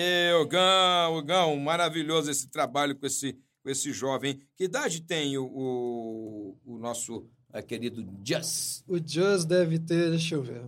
[0.04, 4.40] Aê, Ogão, Ogão, maravilhoso esse trabalho com esse, com esse jovem.
[4.56, 8.84] Que idade tem o, o, o nosso eh, querido Just?
[8.86, 10.66] O Just deve ter, deixa eu ver.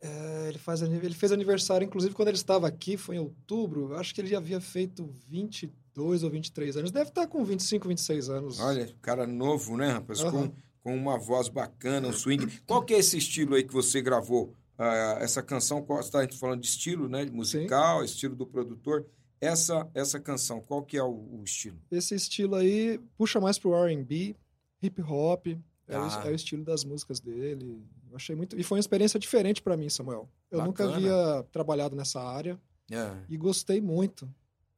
[0.00, 3.94] É, ele, faz, ele fez aniversário, inclusive, quando ele estava aqui, foi em outubro.
[3.96, 6.90] Acho que ele já havia feito 22 ou 23 anos.
[6.90, 8.60] Deve estar com 25, 26 anos.
[8.60, 10.22] Olha, cara novo, né, rapaz?
[10.22, 10.52] Com, Aham.
[10.80, 12.46] com uma voz bacana, um swing.
[12.66, 14.54] Qual que é esse estilo aí que você gravou?
[14.78, 17.24] Ah, essa canção, qual- está falando de estilo, né?
[17.26, 19.04] Musical, estilo do produtor.
[19.40, 21.10] Essa, essa canção, qual que é o,
[21.40, 21.78] o estilo?
[21.90, 24.36] Esse estilo aí puxa mais pro R&B,
[24.82, 25.46] hip hop.
[25.86, 26.22] É, o, Ah.
[26.26, 27.82] é o estilo das músicas dele.
[28.10, 28.58] Eu achei muito...
[28.58, 30.28] E foi uma experiência diferente para mim, Samuel.
[30.50, 30.96] Eu nunca Bacana.
[30.96, 32.58] havia trabalhado nessa área
[32.90, 33.16] É.
[33.28, 34.28] e gostei muito.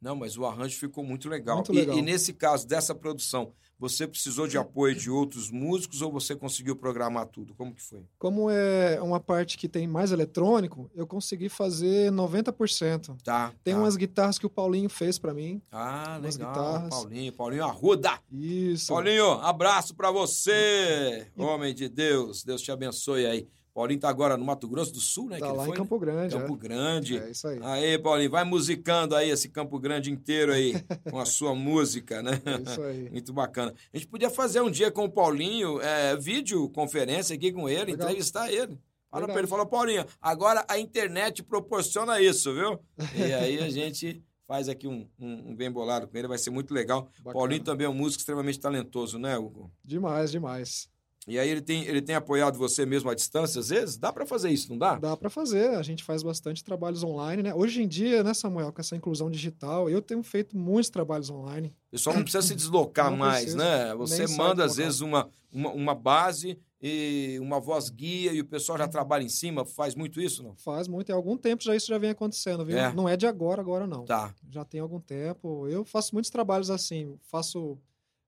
[0.01, 1.57] Não, mas o arranjo ficou muito legal.
[1.57, 1.99] Muito E- legal.
[1.99, 6.77] E, nesse caso dessa produção, você precisou de apoio de outros músicos ou você conseguiu
[6.77, 7.55] programar tudo?
[7.55, 8.05] Como que foi?
[8.19, 13.17] Como é uma parte que tem mais eletrônico, eu consegui fazer 90%.
[13.25, 13.53] Tá.
[13.65, 13.81] Tem tá.
[13.81, 15.63] umas guitarras que o Paulinho fez para mim.
[15.73, 16.53] Ah, umas legal.
[16.53, 16.91] guitarras.
[16.91, 18.19] Paulinho, Paulinho Arruda.
[18.31, 18.89] Isso.
[18.93, 22.45] Paulinho, abraço pra você, homem de Deus.
[22.45, 23.49] Deus te abençoe aí.
[23.73, 25.39] Paulinho tá agora no Mato Grosso do Sul, né?
[25.39, 26.35] tá lá foi, em Campo Grande.
[26.35, 26.41] né?
[26.41, 26.57] Campo é.
[26.57, 27.19] Grande.
[27.19, 27.59] É isso aí.
[27.63, 30.75] Aí, Paulinho, vai musicando aí esse Campo Grande inteiro aí,
[31.11, 32.41] com a sua música, né?
[32.45, 33.11] É isso aí.
[33.11, 33.75] Muito bacana.
[33.93, 37.93] A gente podia fazer um dia com o Paulinho, é, vídeo conferência aqui com ele,
[37.93, 38.09] Legal.
[38.09, 38.79] entrevistar ele.
[39.11, 39.41] Fala Verdade.
[39.41, 42.79] ele, fala, Paulinho, agora a internet proporciona isso, viu?
[43.17, 46.51] E aí a gente faz aqui um, um, um bem bolado com ele, vai ser
[46.51, 47.09] muito legal.
[47.19, 47.35] Bacana.
[47.35, 49.71] Paulinho também é um músico extremamente talentoso, né, Hugo?
[49.85, 50.89] Demais, demais.
[51.29, 53.97] E aí ele tem, ele tem apoiado você mesmo à distância, às vezes?
[53.97, 54.97] Dá pra fazer isso, não dá?
[54.97, 57.55] Dá para fazer, a gente faz bastante trabalhos online, né?
[57.55, 61.69] Hoje em dia, né, Samuel, com essa inclusão digital, eu tenho feito muitos trabalhos online.
[61.89, 63.95] O pessoal não precisa se deslocar Não mais, precisa, né?
[63.97, 68.79] Você manda, às vezes, uma, uma, uma base e uma voz guia e o pessoal
[68.79, 70.57] já trabalha em cima, faz muito isso, não?
[70.57, 72.79] Faz muito, há algum tempo já isso já vem acontecendo, viu?
[72.79, 72.93] É.
[72.95, 74.07] Não é de agora, agora não.
[74.07, 74.35] Tá.
[74.51, 75.69] Já tem algum tempo.
[75.69, 77.79] Eu faço muitos trabalhos assim, faço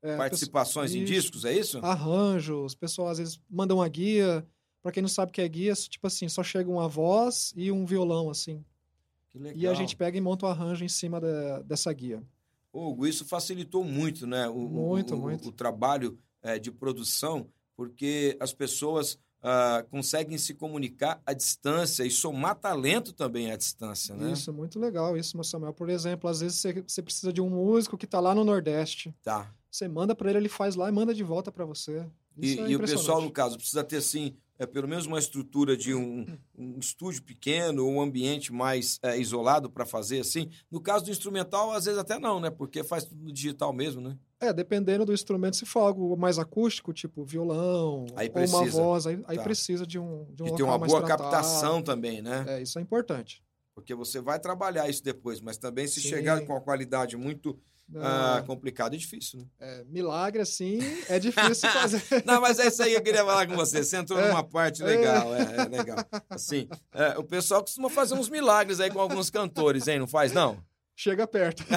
[0.03, 1.13] é, Participações em Isso.
[1.13, 1.79] discos, é isso?
[1.79, 4.47] arranjos, o pessoal às vezes manda uma guia.
[4.83, 7.71] Pra quem não sabe o que é guia, tipo assim, só chega uma voz e
[7.71, 8.65] um violão, assim.
[9.31, 9.57] Que legal.
[9.57, 12.21] E a gente pega e monta o arranjo em cima da- dessa guia.
[12.73, 14.49] Hugo, isso facilitou muito, né?
[14.49, 15.49] O, o- Muito, o, muito.
[15.49, 22.11] o trabalho eh, de produção, porque as pessoas ah, conseguem se comunicar à distância e
[22.11, 24.33] somar talento também à distância, né?
[24.33, 25.73] Isso, muito legal isso, Samuel.
[25.73, 29.15] Por exemplo, às vezes você, você precisa de um músico que tá lá no Nordeste.
[29.23, 29.53] Tá.
[29.73, 32.07] Você manda pra ele, ele faz lá e manda de volta pra você.
[32.37, 35.19] E, Isso é e o pessoal, no caso, precisa ter, sim, é, pelo menos uma
[35.19, 40.51] estrutura de um, um estúdio pequeno, um ambiente mais é, isolado para fazer assim.
[40.71, 42.51] No caso do instrumental, às vezes até não, né?
[42.51, 44.19] Porque faz tudo no digital mesmo, né?
[44.39, 49.07] É, dependendo do instrumento, se for algo mais acústico, tipo violão, Aí ou uma voz,
[49.07, 49.43] aí, aí Tá.
[49.43, 51.23] precisa de um, de um E local ter uma boa tratado.
[51.23, 52.45] captação também, né?
[52.47, 53.43] É, isso é importante.
[53.75, 56.09] Porque você vai trabalhar isso depois, mas também se Sim.
[56.11, 57.59] chegar com uma qualidade muito
[58.01, 59.47] ah, complicada, é difícil, né?
[59.61, 60.79] é, milagre, assim,
[61.09, 62.03] é difícil fazer.
[62.25, 63.83] Não, mas é isso aí que eu queria falar com você.
[63.85, 64.29] Você entrou É.
[64.29, 65.99] numa parte legal, é, é legal.
[66.31, 69.99] Assim, é, o pessoal costuma fazer uns milagres aí com alguns cantores, hein?
[69.99, 70.57] Não faz, não?
[70.95, 71.65] Chega perto.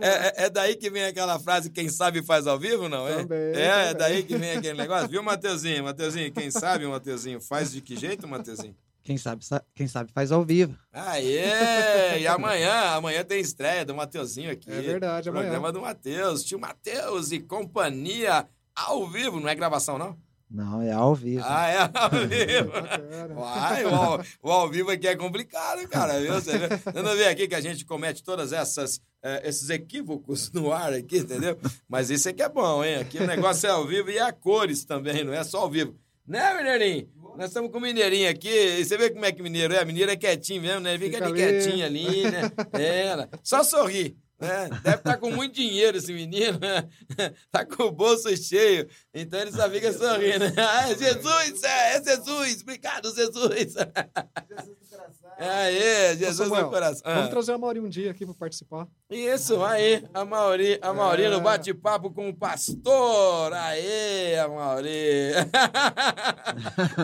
[0.00, 0.08] É,
[0.42, 3.16] é, é daí que vem aquela frase, quem sabe faz ao vivo, não é?
[3.16, 3.96] Também, é, é também.
[3.96, 5.08] daí que vem aquele negócio.
[5.08, 5.84] Viu, Mateuzinho?
[5.84, 8.76] Mateuzinho, quem sabe, Mateuzinho, faz de que jeito, Mateuzinho?
[9.08, 10.76] Quem sabe, sa- quem sabe faz ao vivo.
[10.92, 12.20] Aê!
[12.20, 14.70] E amanhã, amanhã tem estreia do Mateuzinho aqui.
[14.70, 15.44] É verdade, amanhã.
[15.44, 18.46] Programa do Matheus, tio Matheus e companhia
[18.76, 20.14] ao vivo, não é gravação, não?
[20.50, 21.42] Não, é ao vivo.
[21.46, 23.40] Ah, é ao vivo.
[23.40, 26.20] Uai, o ao, o ao vivo aqui é complicado, cara.
[26.20, 26.34] Viu?
[26.34, 26.58] Você?
[26.58, 30.92] Você não vê aqui que a gente comete todas essas eh, esses equívocos no ar
[30.92, 31.58] aqui, entendeu?
[31.88, 32.96] Mas isso aqui é bom, hein?
[32.96, 35.70] Aqui o negócio é ao vivo e é a cores também, não é só ao
[35.70, 35.96] vivo.
[36.26, 37.08] Né, mineirinho?
[37.38, 39.84] Nós estamos com o mineirinho aqui, e você vê como é que mineiro é?
[39.84, 40.98] Mineiro é quietinho mesmo, né?
[40.98, 41.52] Fica, Fica ali ali.
[41.52, 42.40] quietinho ali, né?
[42.74, 44.16] É, só sorri.
[44.40, 44.68] Né?
[44.84, 46.88] Deve estar com muito dinheiro esse menino, né?
[47.50, 50.44] Tá com o bolso cheio, então ele só fica sorrindo.
[50.56, 53.74] Ah, é Jesus, é, é Jesus, obrigado, Jesus.
[55.38, 57.02] Aê, Jesus Samuel, no coração.
[57.04, 57.14] Ah.
[57.14, 58.88] Vamos trazer a Mauri um dia aqui para participar.
[59.08, 61.30] Isso, aí, a Mauri, a Mauri É.
[61.30, 63.52] no bate-papo com o pastor.
[63.52, 65.32] Aê, a Mauri.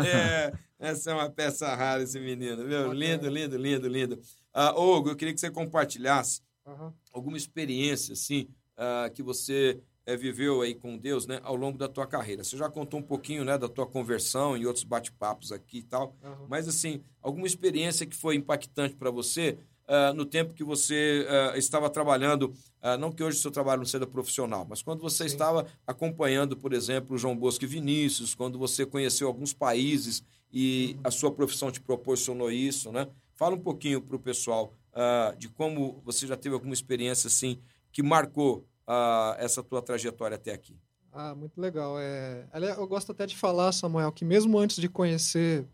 [0.04, 2.92] É, essa é uma peça rara, esse menino, viu?
[2.92, 4.20] Lindo, lindo, lindo, lindo.
[4.52, 6.94] Ah, Hugo, eu queria que você compartilhasse Aham.
[7.12, 11.88] alguma experiência, assim, ah, que você eh, viveu aí com Deus, né, ao longo da
[11.88, 12.44] tua carreira.
[12.44, 16.14] Você já contou um pouquinho, né, da tua conversão e outros bate-papos aqui e tal,
[16.22, 16.46] aham.
[16.48, 21.56] mas, assim, alguma experiência que foi impactante para você, ah, no tempo que você ah,
[21.58, 25.24] estava trabalhando, ah, não que hoje o seu trabalho não seja profissional, mas quando você
[25.26, 30.96] estava acompanhando, por exemplo, o João Bosco e Vinícius, quando você conheceu alguns países e
[31.02, 33.08] a sua profissão te proporcionou isso, né?
[33.34, 37.58] Fala um pouquinho para o pessoal ah, de como você já teve alguma experiência assim
[37.92, 40.76] que marcou ah, essa tua trajetória até aqui.
[41.12, 41.96] Ah, muito legal.
[41.98, 42.44] É,
[42.76, 45.64] eu gosto até de falar, Samuel, que mesmo antes de conhecer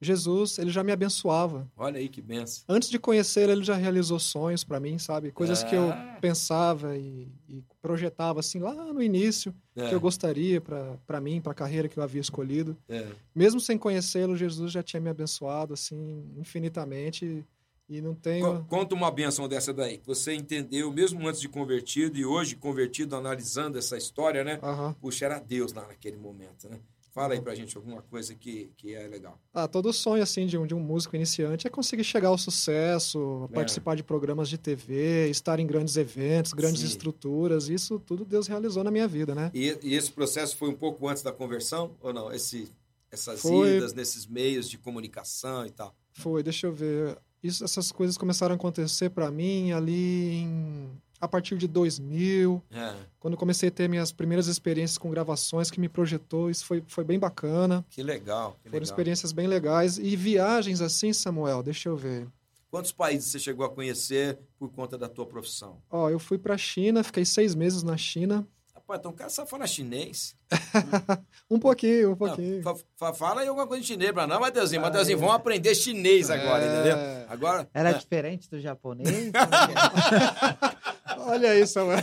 [0.00, 1.66] Jesus, ele já me abençoava.
[1.74, 2.62] Olha aí que benção.
[2.68, 5.30] Antes de conhecer, ele já realizou sonhos para mim, sabe?
[5.32, 6.18] Coisas que eu Ah.
[6.20, 11.52] pensava e, e projetava assim lá no início, É, que eu gostaria para mim, para
[11.52, 12.76] a carreira que eu havia escolhido.
[12.86, 13.06] é.
[13.34, 17.42] Mesmo sem conhecê-lo, Jesus já tinha me abençoado assim infinitamente
[17.88, 22.18] e não tenho Conta uma benção dessa daí, que você entendeu mesmo antes de convertido
[22.18, 24.58] e hoje convertido, analisando essa história, né?
[24.62, 24.94] Aham.
[25.00, 26.78] Puxa, era Deus lá naquele momento, né?
[27.12, 29.38] Fala aí pra gente alguma coisa que, que é legal.
[29.52, 33.48] Ah, todo sonho assim de um, de um músico iniciante é conseguir chegar ao sucesso,
[33.52, 33.54] É.
[33.54, 36.88] participar de programas de TV, estar em grandes eventos, grandes Sim.
[36.88, 37.68] estruturas.
[37.68, 39.52] Isso tudo Deus realizou na minha vida, né?
[39.54, 42.32] E, e esse processo foi um pouco antes da conversão ou não?
[42.32, 42.68] Esse,
[43.12, 43.76] essas Foi.
[43.76, 45.94] idas nesses meios de comunicação e tal.
[46.14, 47.16] Foi, deixa eu ver.
[47.44, 50.90] Isso, essas coisas começaram a acontecer para mim ali em,
[51.20, 55.78] a partir de 2000, É, quando comecei a ter minhas primeiras experiências com gravações que
[55.78, 56.50] me projetou.
[56.50, 57.84] Isso foi, foi bem bacana.
[57.90, 58.82] que legal, que Foram legal.
[58.82, 59.98] experiências bem legais.
[59.98, 62.26] E viagens assim, Samuel, deixa eu ver.
[62.70, 65.76] Quantos países você chegou a conhecer por conta da tua profissão?
[65.90, 68.44] Ó, eu fui para China, fiquei seis meses na China.
[68.86, 70.36] Rapaz, então o cara só fala chinês.
[71.50, 72.62] Um pouquinho, um Não, pouquinho.
[72.62, 74.80] fa- fa- fala aí alguma coisa de chinês pra nós, Mateuzinho.
[74.82, 76.68] Mateuzinho, vamos aprender chinês agora, É.
[76.72, 76.96] entendeu?
[77.28, 77.68] Agora.
[77.72, 77.94] Era é.
[77.94, 79.30] diferente do japonês?
[81.24, 81.30] É?
[81.30, 81.98] Olha aí, Samuel.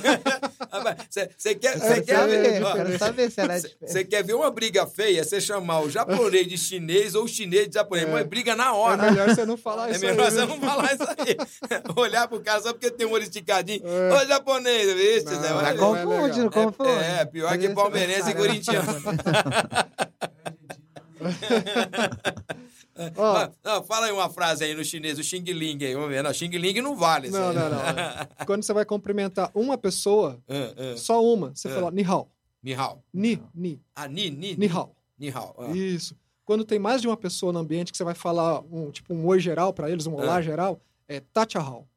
[1.37, 2.63] Você quer, Eu cê quer saber, ver?
[2.63, 3.75] ó, quero saber se.
[3.81, 5.23] Você quer ver uma briga feia?
[5.23, 8.07] Você chamar o japonês de chinês ou o chinês de japonês.
[8.07, 8.11] É.
[8.11, 9.11] Mas briga na É hora.
[9.11, 10.31] melhor você não falar É isso melhor aí.
[10.31, 10.47] você viu?
[10.47, 11.37] não falar isso aí.
[11.95, 13.81] Olhar pro cara só porque tem um olho esticadinho.
[13.85, 14.13] É.
[14.13, 16.89] Ô, japonês, vixe, Não, Zé, não olha, Tá é confundindo, como foi?
[16.89, 18.87] É, pior que palmeirense e corintiano.
[23.17, 26.21] Ah, não, fala aí uma frase aí no chinês, o Xing Ling aí, vamos ver.
[26.21, 27.29] Não, Xing Ling não vale.
[27.29, 27.79] não, não, não.
[28.45, 30.97] Quando você vai cumprimentar uma pessoa, Ah, ah.
[30.97, 31.73] só uma, você É.
[31.73, 32.29] fala ni hao.
[32.61, 33.01] Ni hao.
[33.13, 34.93] Ni, ni, Ah, ni, ni, ni hao.
[35.17, 35.55] Ni hao.
[35.57, 35.71] Ah.
[35.75, 36.15] Isso.
[36.45, 39.25] Quando tem mais de uma pessoa no ambiente que você vai falar um tipo um
[39.25, 40.43] oi geral para eles, um olá É.
[40.43, 41.87] geral, é tachahao.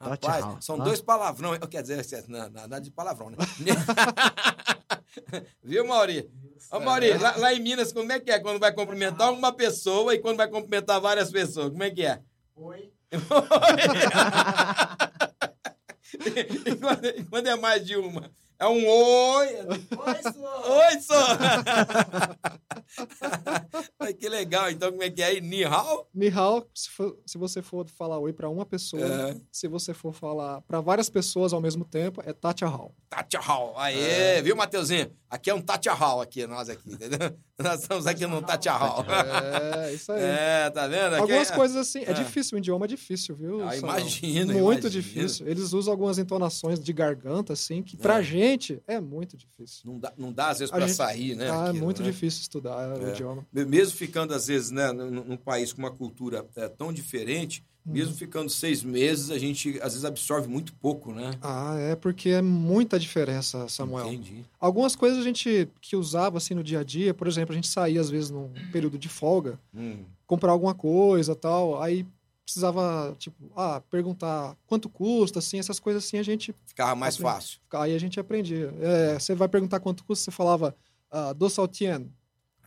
[0.00, 0.56] Rapaz, Tchau.
[0.60, 0.84] são Ah.
[0.84, 1.58] dois palavrões.
[1.68, 3.36] Quer dizer, não, nada de palavrão, né?
[5.62, 6.30] Viu, Mauri?
[6.70, 10.14] Ô, Mauri, lá, lá em Minas, como é que é quando vai cumprimentar uma pessoa
[10.14, 11.70] e quando vai cumprimentar várias pessoas?
[11.70, 12.20] Como é que é?
[12.56, 12.90] Oi.
[16.66, 18.30] e, quando, e quando é mais de uma?
[18.58, 19.48] É um oi.
[19.48, 20.70] Oi, senhor.
[20.70, 21.38] Oi, só.
[24.00, 24.70] Ai, que legal.
[24.70, 25.40] Então, como é que é aí?
[25.40, 26.08] Ni hao?
[26.14, 29.36] Ni hao, se, for- se você for falar oi para uma pessoa, É.
[29.52, 32.94] se você for falar para várias pessoas ao mesmo tempo, é tachahao.
[33.08, 33.74] Tachahal.
[33.78, 35.10] Aê, viu, Mateuzinho?
[35.30, 37.38] Aqui é um Tachahal aqui, nós aqui, entendeu?
[37.62, 39.04] Nós estamos aqui num Tachahal.
[39.08, 40.20] É, isso aí.
[40.28, 41.14] É, tá vendo?
[41.14, 42.12] Aqui Algumas é- coisas assim, é É.
[42.12, 43.66] difícil, o idioma é difícil, viu?
[43.68, 44.90] Ah, imagino, Muito imagino.
[44.90, 45.48] difícil.
[45.48, 48.22] Eles usam algumas entonações de garganta, assim, que pra É.
[48.22, 49.82] gente é muito difícil.
[49.84, 51.50] Não dá, não dá às vezes, pra gente- sair, né?
[51.50, 52.10] Ah, é aquilo, muito né?
[52.10, 53.10] difícil estudar o É.
[53.10, 53.44] idioma.
[53.52, 57.64] Mesmo ficando, às vezes, né, num, num país com uma cultura é, tão diferente.
[57.88, 61.32] Mesmo ficando seis meses, a gente, às vezes, absorve muito pouco, né?
[61.40, 64.08] Ah, é porque é muita diferença, Samuel.
[64.12, 64.44] Entendi.
[64.60, 67.68] Algumas coisas a gente que usava assim no dia a dia, por exemplo, a gente
[67.68, 72.06] saía às vezes num período de folga, Hum, comprar alguma coisa tal, aí
[72.44, 77.58] precisava, tipo, ah, perguntar quanto custa, assim, essas coisas assim a gente, ficava mais fácil.
[77.74, 78.72] aí a gente aprendia.
[78.80, 80.74] É, você vai perguntar quanto custa, você falava
[81.10, 82.10] ah, do saltien,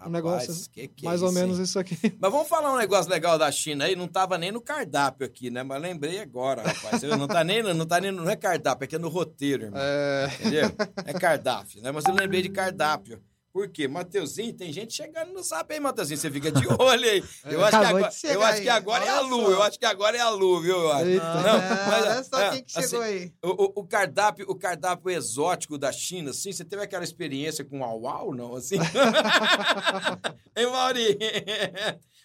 [0.07, 1.63] um Rapaz, negócio que que é mais ou isso, menos hein?
[1.63, 1.97] isso aqui.
[2.19, 5.49] Mas vamos falar um negócio legal da China aí, não tava nem no cardápio aqui,
[5.49, 5.63] né?
[5.63, 7.01] Mas lembrei agora, rapaz.
[7.03, 9.79] Não tá nem, não tá nem, não é cardápio, é que é no roteiro, irmão.
[9.81, 10.71] É, Entendeu?
[11.05, 11.91] É cardápio, né?
[11.91, 13.21] Mas eu lembrei de cardápio.
[13.53, 13.85] Por quê?
[13.85, 16.17] Mateuzinho, tem gente chegando no zap aí, Mateuzinho.
[16.17, 17.23] Você fica de olho aí.
[17.45, 19.51] Eu acho, que agora, eu acho que agora é a Lu.
[19.51, 20.77] Eu acho que agora é a Lu, viu?
[20.77, 21.05] Eu acho.
[21.07, 21.33] Eita.
[21.41, 23.33] Não, mas, olha só é, quem que assim, chegou aí.
[23.43, 28.01] O, o- cardápio, o cardápio exótico da China, assim, você teve aquela experiência com o
[28.01, 28.55] uau, não?
[28.55, 28.77] Assim?
[30.55, 31.17] hein, Mauri?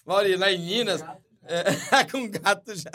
[0.06, 1.02] Mauri, lá em Minas,
[1.48, 2.90] é, com gato já.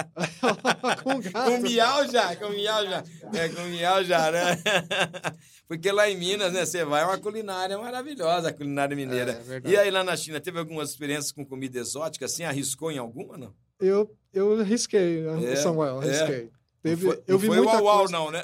[1.04, 1.62] com Com gato.
[1.62, 3.04] miau já, com miau já.
[3.34, 4.58] É, com miau já, né?
[5.68, 9.32] Porque lá em Minas, né, você vai, é uma culinária maravilhosa, a culinária mineira.
[9.32, 9.74] É, verdade.
[9.74, 12.44] e aí lá na China, teve algumas experiências com comida exótica, assim?
[12.44, 13.54] Arriscou em alguma, não?
[13.80, 16.06] Eu, eu arrisquei, né, É, Samuel, é.
[16.08, 16.50] arrisquei.
[16.84, 18.44] Teve, não foi, eu não vi foi muita uau, uau, não, né?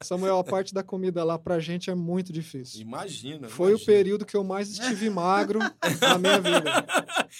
[0.00, 2.80] Samuel, a parte da comida lá pra gente é muito difícil.
[2.80, 3.48] Imagina.
[3.48, 3.86] Foi o imagina.
[3.86, 6.86] período que eu mais estive magro na minha vida.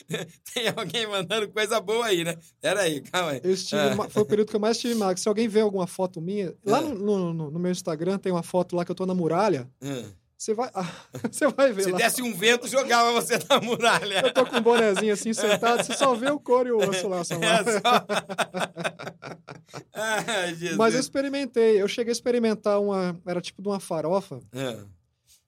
[0.52, 2.36] Tem alguém mandando coisa boa aí, né?
[2.61, 3.40] Pera aí, calma aí.
[3.44, 5.20] Eu estive, ma- foi o período que eu mais estive magro.
[5.22, 6.80] Se alguém vê alguma foto minha, lá É.
[6.82, 9.70] no, no- no- meu Instagram tem uma foto lá que eu tô na muralha.
[9.80, 10.04] Hum.
[10.39, 10.86] Você vai, ah,
[11.32, 11.99] você vai ver Se lá.
[11.99, 14.22] desse um vento, jogava você na muralha.
[14.24, 17.09] Eu tô com um bonezinho assim sentado, você só vê o couro e o osso
[17.09, 17.51] lá, Samuel.
[17.51, 18.07] É só...
[19.95, 20.76] Ai, Jesus.
[20.76, 21.82] Mas eu experimentei.
[21.82, 23.20] Eu cheguei a experimentar uma.
[23.26, 24.78] Era tipo de uma farofa É.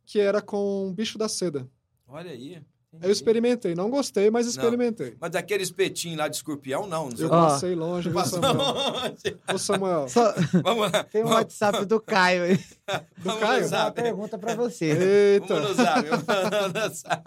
[0.04, 1.68] que era com bicho da seda.
[2.08, 2.60] Olha aí.
[3.00, 3.74] Eu experimentei.
[3.74, 4.50] Não gostei, mas Não.
[4.50, 5.16] experimentei.
[5.20, 7.08] Mas aquele espetinho lá de escorpião, não.
[7.08, 7.24] não sei.
[7.26, 7.46] Eu Ó.
[7.48, 8.72] passei longe, viu, Passou Samuel?
[8.74, 9.38] longe.
[9.54, 10.08] Ô, Samuel.
[10.08, 10.34] Só-
[10.64, 11.04] Vamos lá.
[11.04, 12.60] tem um WhatsApp do Caio aí.
[13.18, 13.70] vamos Caio?
[13.70, 14.86] no Uma pergunta pra você.
[15.40, 15.54] Eita.
[15.54, 16.08] Vamos no zap.
[16.26, 17.22] Vamos no zap.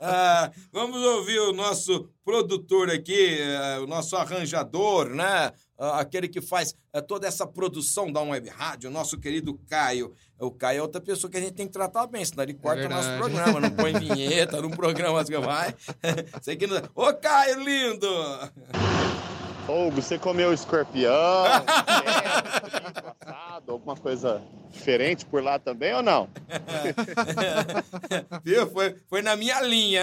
[0.00, 5.52] Ah, vamos ouvir o nosso produtor aqui, eh, o nosso arranjador, né?
[5.78, 10.12] Ah, aquele que faz eh, toda essa produção da Web Rádio, o nosso querido Caio.
[10.40, 12.86] O Caio é outra pessoa que a gente tem que tratar bem, senão ele corta
[12.86, 13.60] o nosso programa.
[13.60, 15.72] Não põe vinheta, não programa as que vai.
[16.42, 16.82] Sei que não...
[16.96, 18.08] Ô, Caio, lindo!
[19.68, 21.12] Ou você comeu escorpião,
[22.74, 26.28] assado, alguma coisa diferente por lá também ou não?
[28.44, 28.66] Viu?
[28.68, 30.02] Foi, foi na minha linha.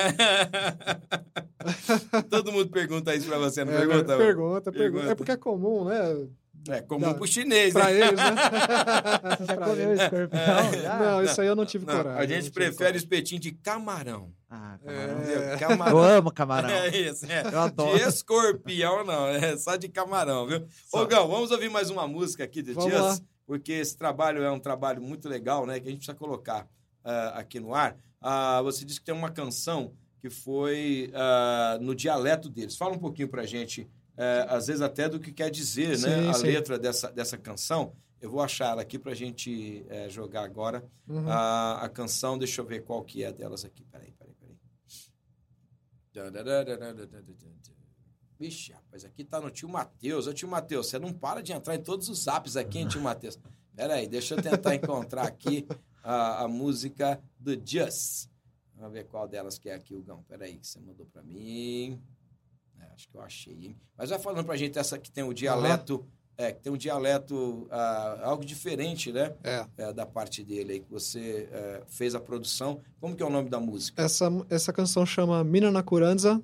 [2.29, 4.17] Todo mundo pergunta isso pra você, não É, pergunta?
[4.17, 5.11] pergunta, pergunta, Pergunta.
[5.11, 6.27] É porque é comum, né?
[6.69, 7.13] É comum Dá.
[7.13, 7.99] pro chinês, Pra né?
[7.99, 8.35] eles, né?
[9.47, 10.01] Já Pra comeu eles.
[10.01, 10.73] escorpião?
[10.81, 10.99] Já?
[10.99, 12.21] Não, isso aí eu não tive Não, coragem.
[12.21, 14.31] a gente prefere espetinho de camarão.
[14.49, 15.21] Ah, camarão.
[15.23, 15.57] É.
[15.57, 15.97] Camarão.
[15.97, 16.69] Eu amo camarão.
[16.69, 17.43] É isso, é.
[17.51, 17.97] Eu adoro.
[17.97, 20.65] De escorpião, não, é só de camarão, viu?
[20.91, 23.17] Ô, Gão, vamos ouvir mais uma música aqui do Vamos Dias, lá.
[23.45, 25.79] porque esse trabalho é um trabalho muito legal, né?
[25.79, 26.67] Que a gente precisa colocar
[27.03, 27.97] ah, aqui no ar.
[28.21, 32.77] Ah, você disse que tem uma canção que foi ah, no dialeto deles.
[32.77, 36.21] Fala um pouquinho pra gente, eh, às vezes até do que quer dizer, né?
[36.21, 36.43] Sim, A sim.
[36.47, 37.93] letra dessa, dessa canção.
[38.21, 40.83] Eu vou achar ela aqui pra gente eh, jogar agora.
[41.07, 41.29] Uhum.
[41.29, 43.83] A, a canção, deixa eu ver qual que é delas aqui.
[43.85, 44.57] Peraí, peraí, peraí.
[48.39, 50.27] Vixe, rapaz, aqui tá no tio Matheus.
[50.27, 52.99] Ô, tio Matheus, você não para de entrar em todos os zaps aqui, hein, tio
[53.01, 53.37] Matheus?
[53.75, 55.67] Peraí, deixa eu tentar encontrar aqui
[56.03, 58.29] a, a música do Just.
[58.75, 60.23] Vamos ver qual delas que é aqui, Gão.
[60.23, 62.01] Peraí, que você mandou pra mim.
[62.93, 63.75] É, acho que eu achei, hein?
[63.97, 66.05] Mas vai falando pra gente essa que tem o dialeto...
[66.35, 69.35] É, que tem um dialeto, ah, algo diferente, né?
[69.43, 69.67] É.
[69.77, 72.81] é, da parte dele aí, que você é, fez a produção.
[72.99, 74.01] Como que é o nome da música?
[74.01, 76.41] Essa, essa canção chama Mina na Curanza.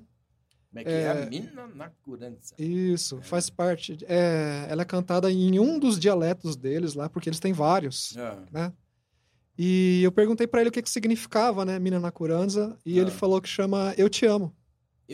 [0.68, 1.02] Como é que é?
[1.24, 2.54] é- Mina na Curança.
[2.56, 3.98] Isso, faz parte.
[4.06, 8.16] É, ela é cantada em um dos dialetos deles lá, porque eles têm vários.
[8.54, 8.72] Ah,
[9.58, 13.10] E eu perguntei pra ele o que, que significava, né, Mina na Curanza, e ele
[13.10, 14.54] falou que chama Eu Te Amo.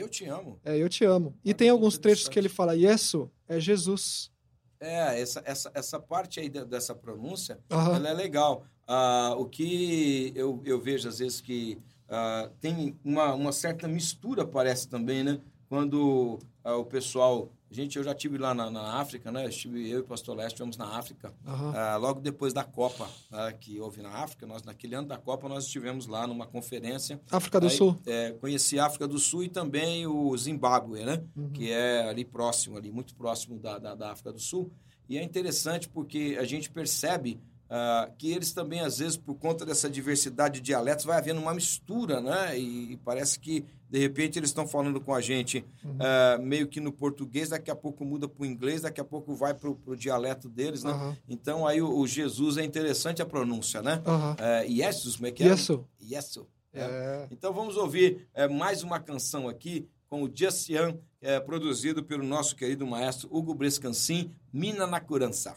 [0.01, 0.61] Eu te amo.
[0.65, 1.35] É, Eu Te Amo.
[1.45, 4.31] E tem alguns trechos que ele fala, Yesu é Jesus.
[4.79, 7.97] É, essa, essa, essa parte aí dessa pronúncia, Aham.
[7.97, 8.65] ela é legal.
[8.87, 11.79] Ah, o que eu, eu vejo às vezes que
[12.09, 15.41] ah, tem uma, uma certa mistura, parece também, né?
[15.69, 17.51] Quando ah, o pessoal...
[17.71, 19.45] Gente, eu já estive lá na, na África, né?
[19.45, 21.35] Eu estive, eu e o Pastor Leste, estivemos na África.
[21.45, 25.49] Ah, logo depois da Copa ah, que houve na África, nós naquele ano da Copa
[25.49, 27.21] nós estivemos lá numa conferência.
[27.31, 27.99] África do Aí, Sul.
[28.07, 31.23] é, conheci a África do Sul e também o Zimbábue, né?
[31.37, 31.51] Uhum.
[31.51, 34.71] Que é ali próximo, ali muito próximo da, da, da África do Sul.
[35.09, 39.65] E é interessante porque a gente percebe ah, que eles também, às vezes, por conta
[39.65, 42.59] dessa diversidade de dialetos, vai havendo uma mistura, né?
[42.59, 45.97] E, e parece que, de repente, eles estão falando com a gente Uhum.
[46.01, 49.35] ah, meio que no português, daqui a pouco muda para o inglês, daqui a pouco
[49.35, 50.91] vai para o dialeto deles, né?
[50.91, 51.17] Aham.
[51.29, 54.03] Então, aí o, o Jesus é interessante a pronúncia, né?
[54.39, 55.49] É, Jesus, como é que é?
[55.49, 55.85] Yesu.
[56.01, 56.47] Yesu.
[56.73, 56.81] É.
[56.81, 57.27] É.
[57.31, 62.55] Então vamos ouvir é, mais uma canção aqui com o Justian, é, produzido pelo nosso
[62.55, 65.57] querido maestro Hugo Brescancin, Mina na Curança.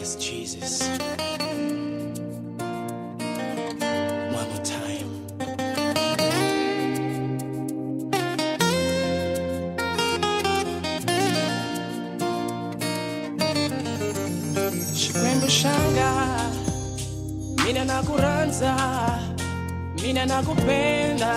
[0.00, 0.80] Yes, Jesus.
[4.32, 6.20] One more time.
[14.94, 16.10] Chikwembu shanga
[17.64, 18.74] mina nakuranza
[20.02, 21.32] mina nakupenda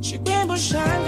[0.00, 1.07] Chikwembu shanga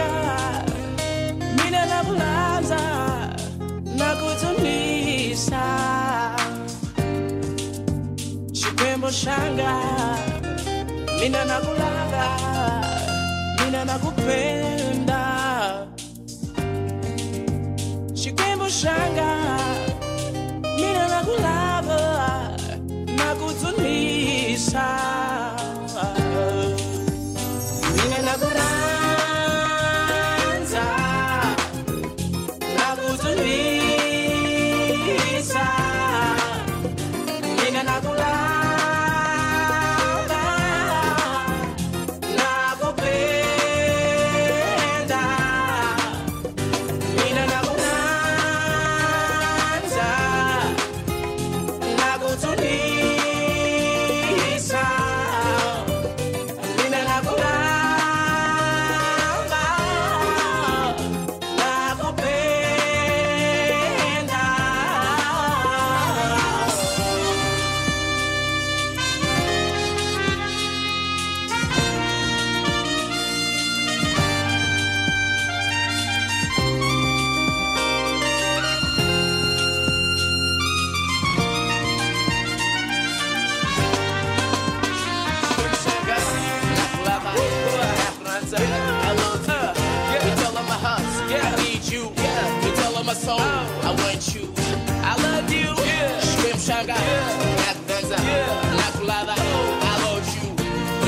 [9.11, 9.73] Shanga
[11.21, 12.27] mina nakulanga
[13.59, 15.23] mina nakupenda
[18.15, 19.31] Chikwembu shanga
[20.77, 22.01] mina nakulava
[23.17, 25.10] nakutumisa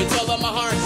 [0.03, 0.82] Until my heart.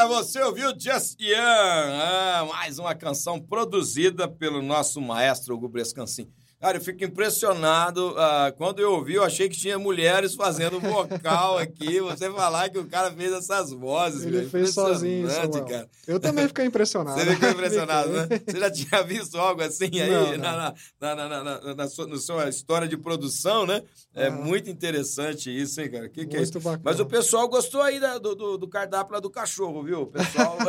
[0.00, 6.26] Aê, você ouviu Just Young, ah, mais uma canção produzida pelo nosso maestro Hugo Brescancin.
[6.60, 8.14] Cara, eu fico impressionado.
[8.18, 12.00] ah, quando eu ouvi, eu achei que tinha mulheres fazendo vocal aqui.
[12.00, 14.24] Você falar que o cara fez essas vozes.
[14.24, 14.50] Ele velho.
[14.50, 15.64] fez sozinho, Samuel.
[15.64, 15.88] cara.
[16.06, 17.18] Eu também fiquei impressionado.
[17.18, 18.28] Você ficou impressionado, né?
[18.46, 20.38] Você já tinha visto algo assim aí Não, não.
[20.38, 23.82] Na, na, na, na, na, sua, sua história de produção, né?
[24.14, 24.36] É Aham.
[24.44, 26.08] muito interessante isso, hein, cara?
[26.10, 26.52] Que que é isso?
[26.54, 26.82] Muito bacana.
[26.84, 30.02] Mas o pessoal gostou aí da- do, do, do cardápio lá do cachorro, viu?
[30.02, 30.58] O pessoal...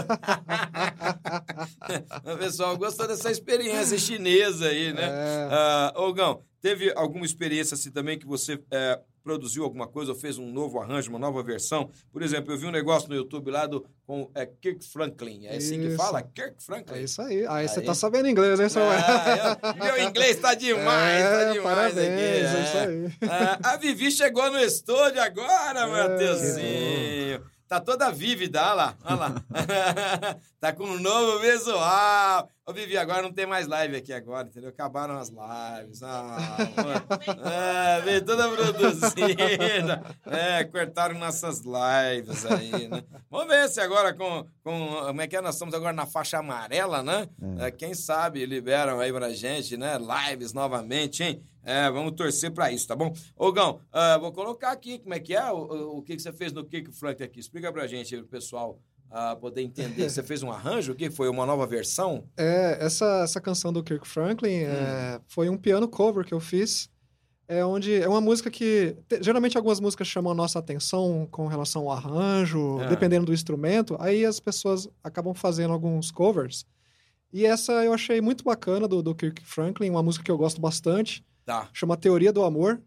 [2.34, 5.04] o pessoal gostou dessa experiência chinesa aí, né?
[5.04, 5.48] É.
[5.52, 10.38] Ah, Ogão, teve alguma experiência assim também que você é, produziu alguma coisa ou fez
[10.38, 11.90] um novo arranjo, uma nova versão?
[12.12, 15.46] Por exemplo, eu vi um negócio no YouTube lá do, com é, Kirk Franklin.
[15.46, 15.98] É assim que Isso.
[15.98, 16.22] fala?
[16.24, 16.98] Kirk Franklin?
[17.00, 17.46] É isso aí.
[17.48, 19.00] Aí você tá sabendo inglês, hein, Samuel?
[19.00, 22.22] Ah, eu- meu inglês tá demais, tá É, demais parabéns, aqui.
[22.22, 22.88] é isso é.
[22.88, 23.12] aí.
[23.30, 27.44] Ah, a Vivi chegou no estúdio agora, É, Matheusinho.
[27.72, 29.46] Tá toda vívida, olha lá, olha lá.
[30.60, 32.50] tá com um novo visual.
[32.66, 34.72] Ô, Vivi, agora não tem mais live aqui agora, entendeu?
[34.72, 36.04] Acabaram as lives.
[36.04, 36.58] Ah,
[37.98, 40.04] é, veio toda produzida.
[40.26, 43.06] É, cortaram nossas lives aí, né?
[43.30, 44.90] Vamos ver se agora com, com...
[45.06, 45.42] Como é que é?
[45.42, 47.30] Nós estamos agora na faixa amarela, né?
[47.58, 49.98] É, quem sabe liberam aí pra gente, né?
[49.98, 51.42] Lives novamente, hein?
[51.64, 53.14] É, vamos torcer pra isso, tá bom?
[53.36, 56.34] Ô, Gão, ah, vou colocar aqui como é que é, o, o, que, que você
[56.34, 57.40] fez no Kick Frank aqui.
[57.40, 58.80] Explica pra gente, aí, o pessoal
[59.12, 60.10] ah, poder entender.
[60.10, 60.94] Você fez um arranjo?
[60.94, 61.30] O que foi?
[61.30, 62.24] Uma nova versão?
[62.36, 66.90] É, essa, essa canção do Kirk Franklin é, foi um piano cover que eu fiz.
[67.48, 71.48] É onde é uma música que te- geralmente algumas músicas chamam a nossa atenção com
[71.48, 72.88] relação ao arranjo, É.
[72.88, 73.98] dependendo do instrumento.
[74.00, 76.66] Aí as pessoas acabam fazendo alguns covers.
[77.34, 80.62] E essa eu achei muito bacana do, do Kirk Franklin, uma música que eu gosto
[80.62, 81.24] bastante.
[81.46, 81.70] Tá.
[81.74, 82.82] Chama Teoria do Amor.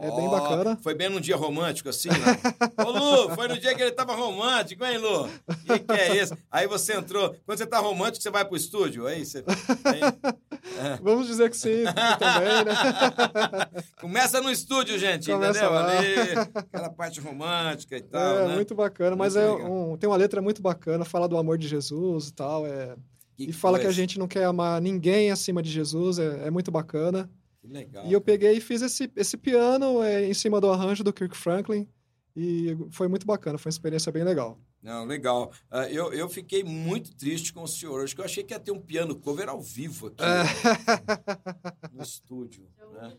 [0.00, 0.78] É bem bacana.
[0.82, 2.16] Foi bem num dia romântico, assim, né?
[2.86, 5.24] Ô, Lu, foi no dia que ele tava romântico, hein, Lu?
[5.24, 5.28] O
[5.66, 6.36] que, que é isso?
[6.52, 7.34] Aí você entrou.
[7.46, 9.06] Quando você tá romântico, você vai pro estúdio?
[9.06, 9.38] Aí você.
[9.84, 11.84] aí- Vamos dizer que sim,
[12.18, 13.82] também, né?
[14.00, 15.74] Começa no estúdio, gente, Começa entendeu?
[15.74, 15.98] lá.
[15.98, 18.54] Ali, aquela parte romântica e tal, é né?
[18.54, 19.72] muito bacana, mas Muito é legal.
[19.72, 22.66] um- tem uma letra muito bacana, fala do amor de Jesus e tal.
[22.66, 22.94] É,
[23.36, 23.96] Que e fala que a coisa.
[23.96, 27.28] gente não quer amar ninguém acima de Jesus, é, é muito bacana.
[27.68, 28.06] Que legal.
[28.06, 31.36] E eu peguei e fiz esse, esse piano é, em cima do arranjo do Kirk
[31.36, 31.86] Franklin.
[32.34, 34.58] E foi muito bacana, foi uma experiência bem legal.
[34.80, 35.50] Não, legal.
[35.70, 38.60] Ah, eu, eu fiquei muito triste com o senhor hoje, que eu achei que ia
[38.60, 41.88] ter um piano cover ao vivo aqui É.
[41.92, 42.66] no estúdio.
[42.98, 43.16] Né?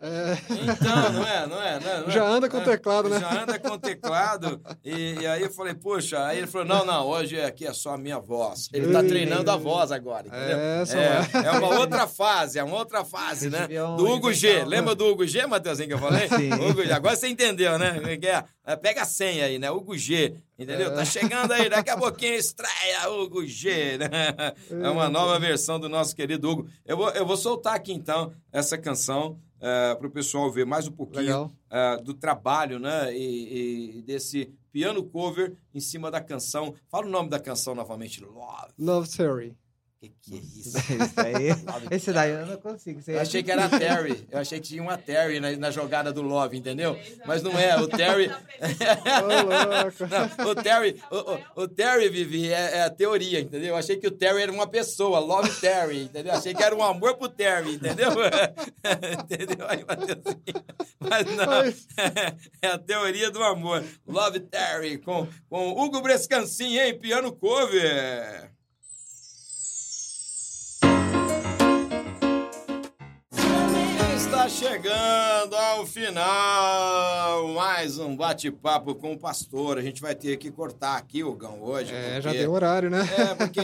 [0.00, 2.10] É, Então, não é, não é, não é, não é?
[2.10, 3.20] Já anda com É, teclado, né?
[3.20, 4.60] Já anda com teclado.
[4.84, 7.94] E, e aí eu falei, poxa, aí ele falou, não, não, hoje aqui é só
[7.94, 8.68] a minha voz.
[8.72, 9.08] Ele tá Ei.
[9.08, 10.58] treinando a voz agora, entendeu?
[10.58, 10.84] É,
[11.44, 13.66] é, é uma outra fase, é uma outra fase, né?
[13.68, 14.64] Do Hugo G.
[14.64, 16.28] Lembra do Hugo G, Matheusinho, que eu falei?
[16.28, 16.52] Sim.
[16.54, 16.92] Hugo G.
[16.92, 18.00] Agora você entendeu, né?
[18.22, 18.72] É?
[18.72, 19.70] É, Pega a senha aí, né?
[19.70, 20.34] Hugo G.
[20.58, 20.92] Entendeu?
[20.94, 24.08] Tá chegando aí, daqui a pouquinho estreia Hugo G, né?
[24.70, 26.68] É uma nova versão do nosso querido Hugo.
[26.84, 30.92] Eu vou, eu vou soltar aqui então essa canção para o pessoal ver mais um
[30.92, 33.16] pouquinho ah, do trabalho, né?
[33.16, 36.74] E, e desse piano cover em cima da canção.
[36.88, 38.22] Fala o nome da canção novamente.
[38.22, 38.72] Love.
[38.78, 39.56] Love Theory.
[40.00, 40.78] Que que é isso?
[41.02, 41.34] Esse daí,
[41.90, 43.00] esse daí eu não consigo.
[43.08, 44.28] Aí Eu é achei que era a Terry.
[44.30, 46.96] Eu achei que tinha uma Terry na, na jogada do Love, entendeu?
[47.26, 47.76] Mas não é.
[47.80, 48.30] O Terry.
[50.38, 53.70] Não, o Terry, o, o- o Terry, Vivi, é, é a teoria, entendeu?
[53.70, 56.32] Eu achei que o Terry era uma pessoa, Love Terry, entendeu?
[56.32, 58.10] Eu achei que era um amor pro Terry, entendeu?
[59.24, 59.66] entendeu?
[59.68, 60.64] Aí, Matheusinho.
[61.00, 61.62] Mas não,
[62.62, 63.84] é a teoria do amor.
[64.06, 66.98] Love Terry, com, com Hugo Brescancin, hein?
[66.98, 68.50] Piano cover.
[74.38, 79.78] Está chegando ao final mais um bate-papo com o pastor.
[79.78, 81.92] A gente vai ter que cortar aqui o Gão hoje.
[81.92, 83.00] É, já porque- deu horário, né?
[83.18, 83.60] É, porque,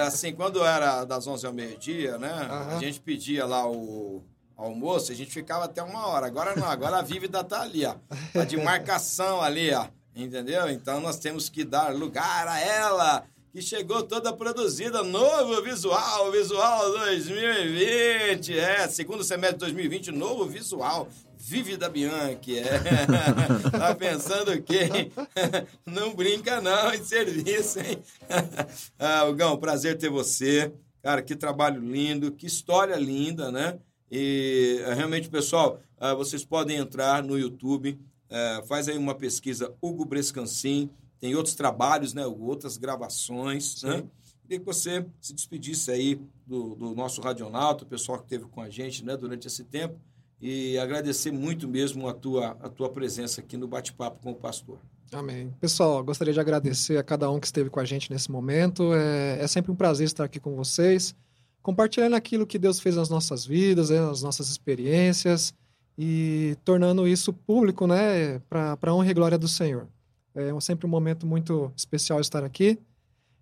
[0.00, 2.32] assim, quando era das 11 ao meio-dia, né?
[2.32, 2.80] A Aham.
[2.80, 4.24] gente pedia lá o
[4.56, 6.26] almoço, a gente ficava até uma hora.
[6.26, 7.94] Agora não, agora a Vívida tá ali, ó.
[8.32, 9.86] Tá de marcação ali, ó.
[10.16, 10.70] Entendeu?
[10.70, 13.24] Então nós temos que dar lugar a ela,
[13.54, 18.58] que chegou toda produzida, novo visual, visual 2020.
[18.58, 21.08] É, segundo semestre de 2020, novo visual.
[21.38, 22.80] Vívida Bianchi, é.
[23.70, 25.12] tá pensando o quê?
[25.86, 28.02] Não brinca não em serviço, hein?
[28.98, 30.72] ah, Gão, prazer ter você.
[31.00, 33.78] Cara, que trabalho lindo, que história linda, né?
[34.10, 38.00] E eh, realmente, pessoal, ah, vocês podem entrar no YouTube,
[38.30, 40.90] eh, faz aí uma pesquisa Hugo Brescancin,
[41.24, 42.26] tem outros trabalhos, né?
[42.26, 44.04] Outras gravações, né?
[44.42, 48.60] Queria que você se despedisse aí do, do nosso radionauta, o pessoal que esteve com
[48.60, 49.98] a gente né, durante esse tempo,
[50.38, 54.78] e agradecer muito mesmo a tua, a tua presença aqui no bate-papo com o pastor.
[55.10, 55.50] Amém.
[55.58, 58.92] Pessoal, gostaria de agradecer a cada um que esteve com a gente nesse momento.
[58.92, 61.14] É, é sempre um prazer estar aqui com vocês,
[61.62, 65.54] compartilhando aquilo que Deus fez nas nossas vidas, né, as nossas experiências
[65.96, 69.88] e tornando isso público, né, para a honra e glória do Senhor.
[70.34, 72.78] É sempre um momento muito especial estar aqui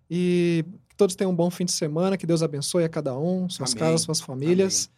[0.09, 3.49] e que todos tenham um bom fim de semana, que Deus abençoe a cada um,
[3.49, 3.79] suas Amém.
[3.79, 4.89] casas, suas famílias.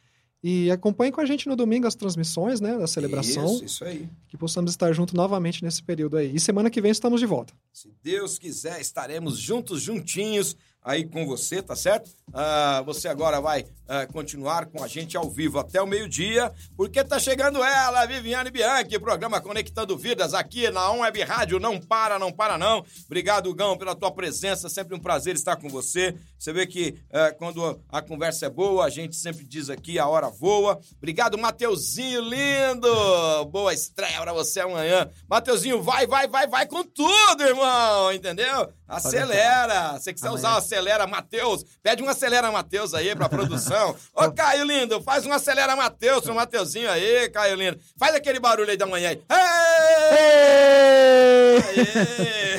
[0.43, 4.07] E acompanhe com a gente no domingo as transmissões, né, da celebração Isso, isso aí.
[4.27, 6.35] que possamos estar juntos novamente nesse período aí.
[6.35, 7.53] E semana que vem estamos de volta.
[7.73, 12.11] Se Deus quiser, estaremos juntos, juntinhos aí com você, tá certo?
[12.31, 17.03] Ah, você agora vai ah, continuar com a gente ao vivo até o meio-dia, porque
[17.03, 21.59] tá chegando ela, Viviane Bianchi, programa Conectando Vidas aqui na On Web Rádio.
[21.59, 22.85] Não para, não para, não.
[23.05, 24.69] Obrigado, Gão, pela tua presença.
[24.69, 26.15] Sempre um prazer estar com você.
[26.37, 30.07] Você vê que ah, quando a conversa é boa, a gente sempre diz aqui a
[30.07, 30.79] hora voa.
[30.97, 33.45] Obrigado, Mateuzinho lindo.
[33.45, 35.09] Boa estreia pra você amanhã.
[35.27, 38.11] Mateuzinho, vai, vai, vai, vai com tudo, irmão.
[38.11, 38.71] Entendeu?
[38.87, 39.99] Acelera.
[39.99, 43.95] Se quiser usar o acelera Mateus, pede um acelera Mateus aí pra produção.
[44.13, 47.79] Ô, Caio lindo, faz um acelera Mateus pro Mateuzinho aí, Caio lindo.
[47.97, 49.23] Faz aquele barulho aí da manhã aí.
[49.29, 50.65] Aê!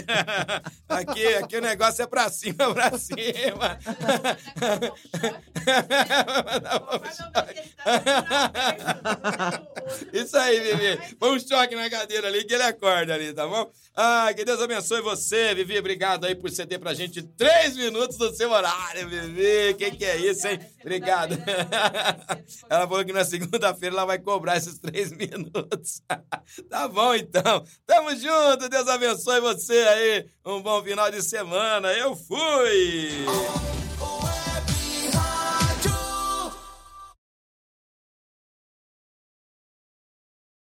[0.89, 3.79] Aqui, aqui o negócio é pra cima, pra cima.
[10.13, 11.17] Isso aí, Vivi.
[11.17, 13.69] Põe um choque na cadeira ali que ele acorda ali, tá bom?
[13.97, 15.79] Ah, que Deus abençoe você, Vivi.
[15.79, 19.75] Obrigado aí por ceder pra gente três minutos do seu horário, Vivi.
[19.75, 20.61] Que que é isso, hein?
[20.81, 21.37] Obrigado.
[22.69, 26.01] Ela falou que na segunda-feira ela vai cobrar esses três minutos.
[26.69, 27.65] Tá bom, então.
[27.87, 28.69] Tamo junto.
[28.69, 30.27] Deus abençoe você aí.
[30.45, 31.93] Um bom final de semana.
[31.93, 33.86] Eu fui!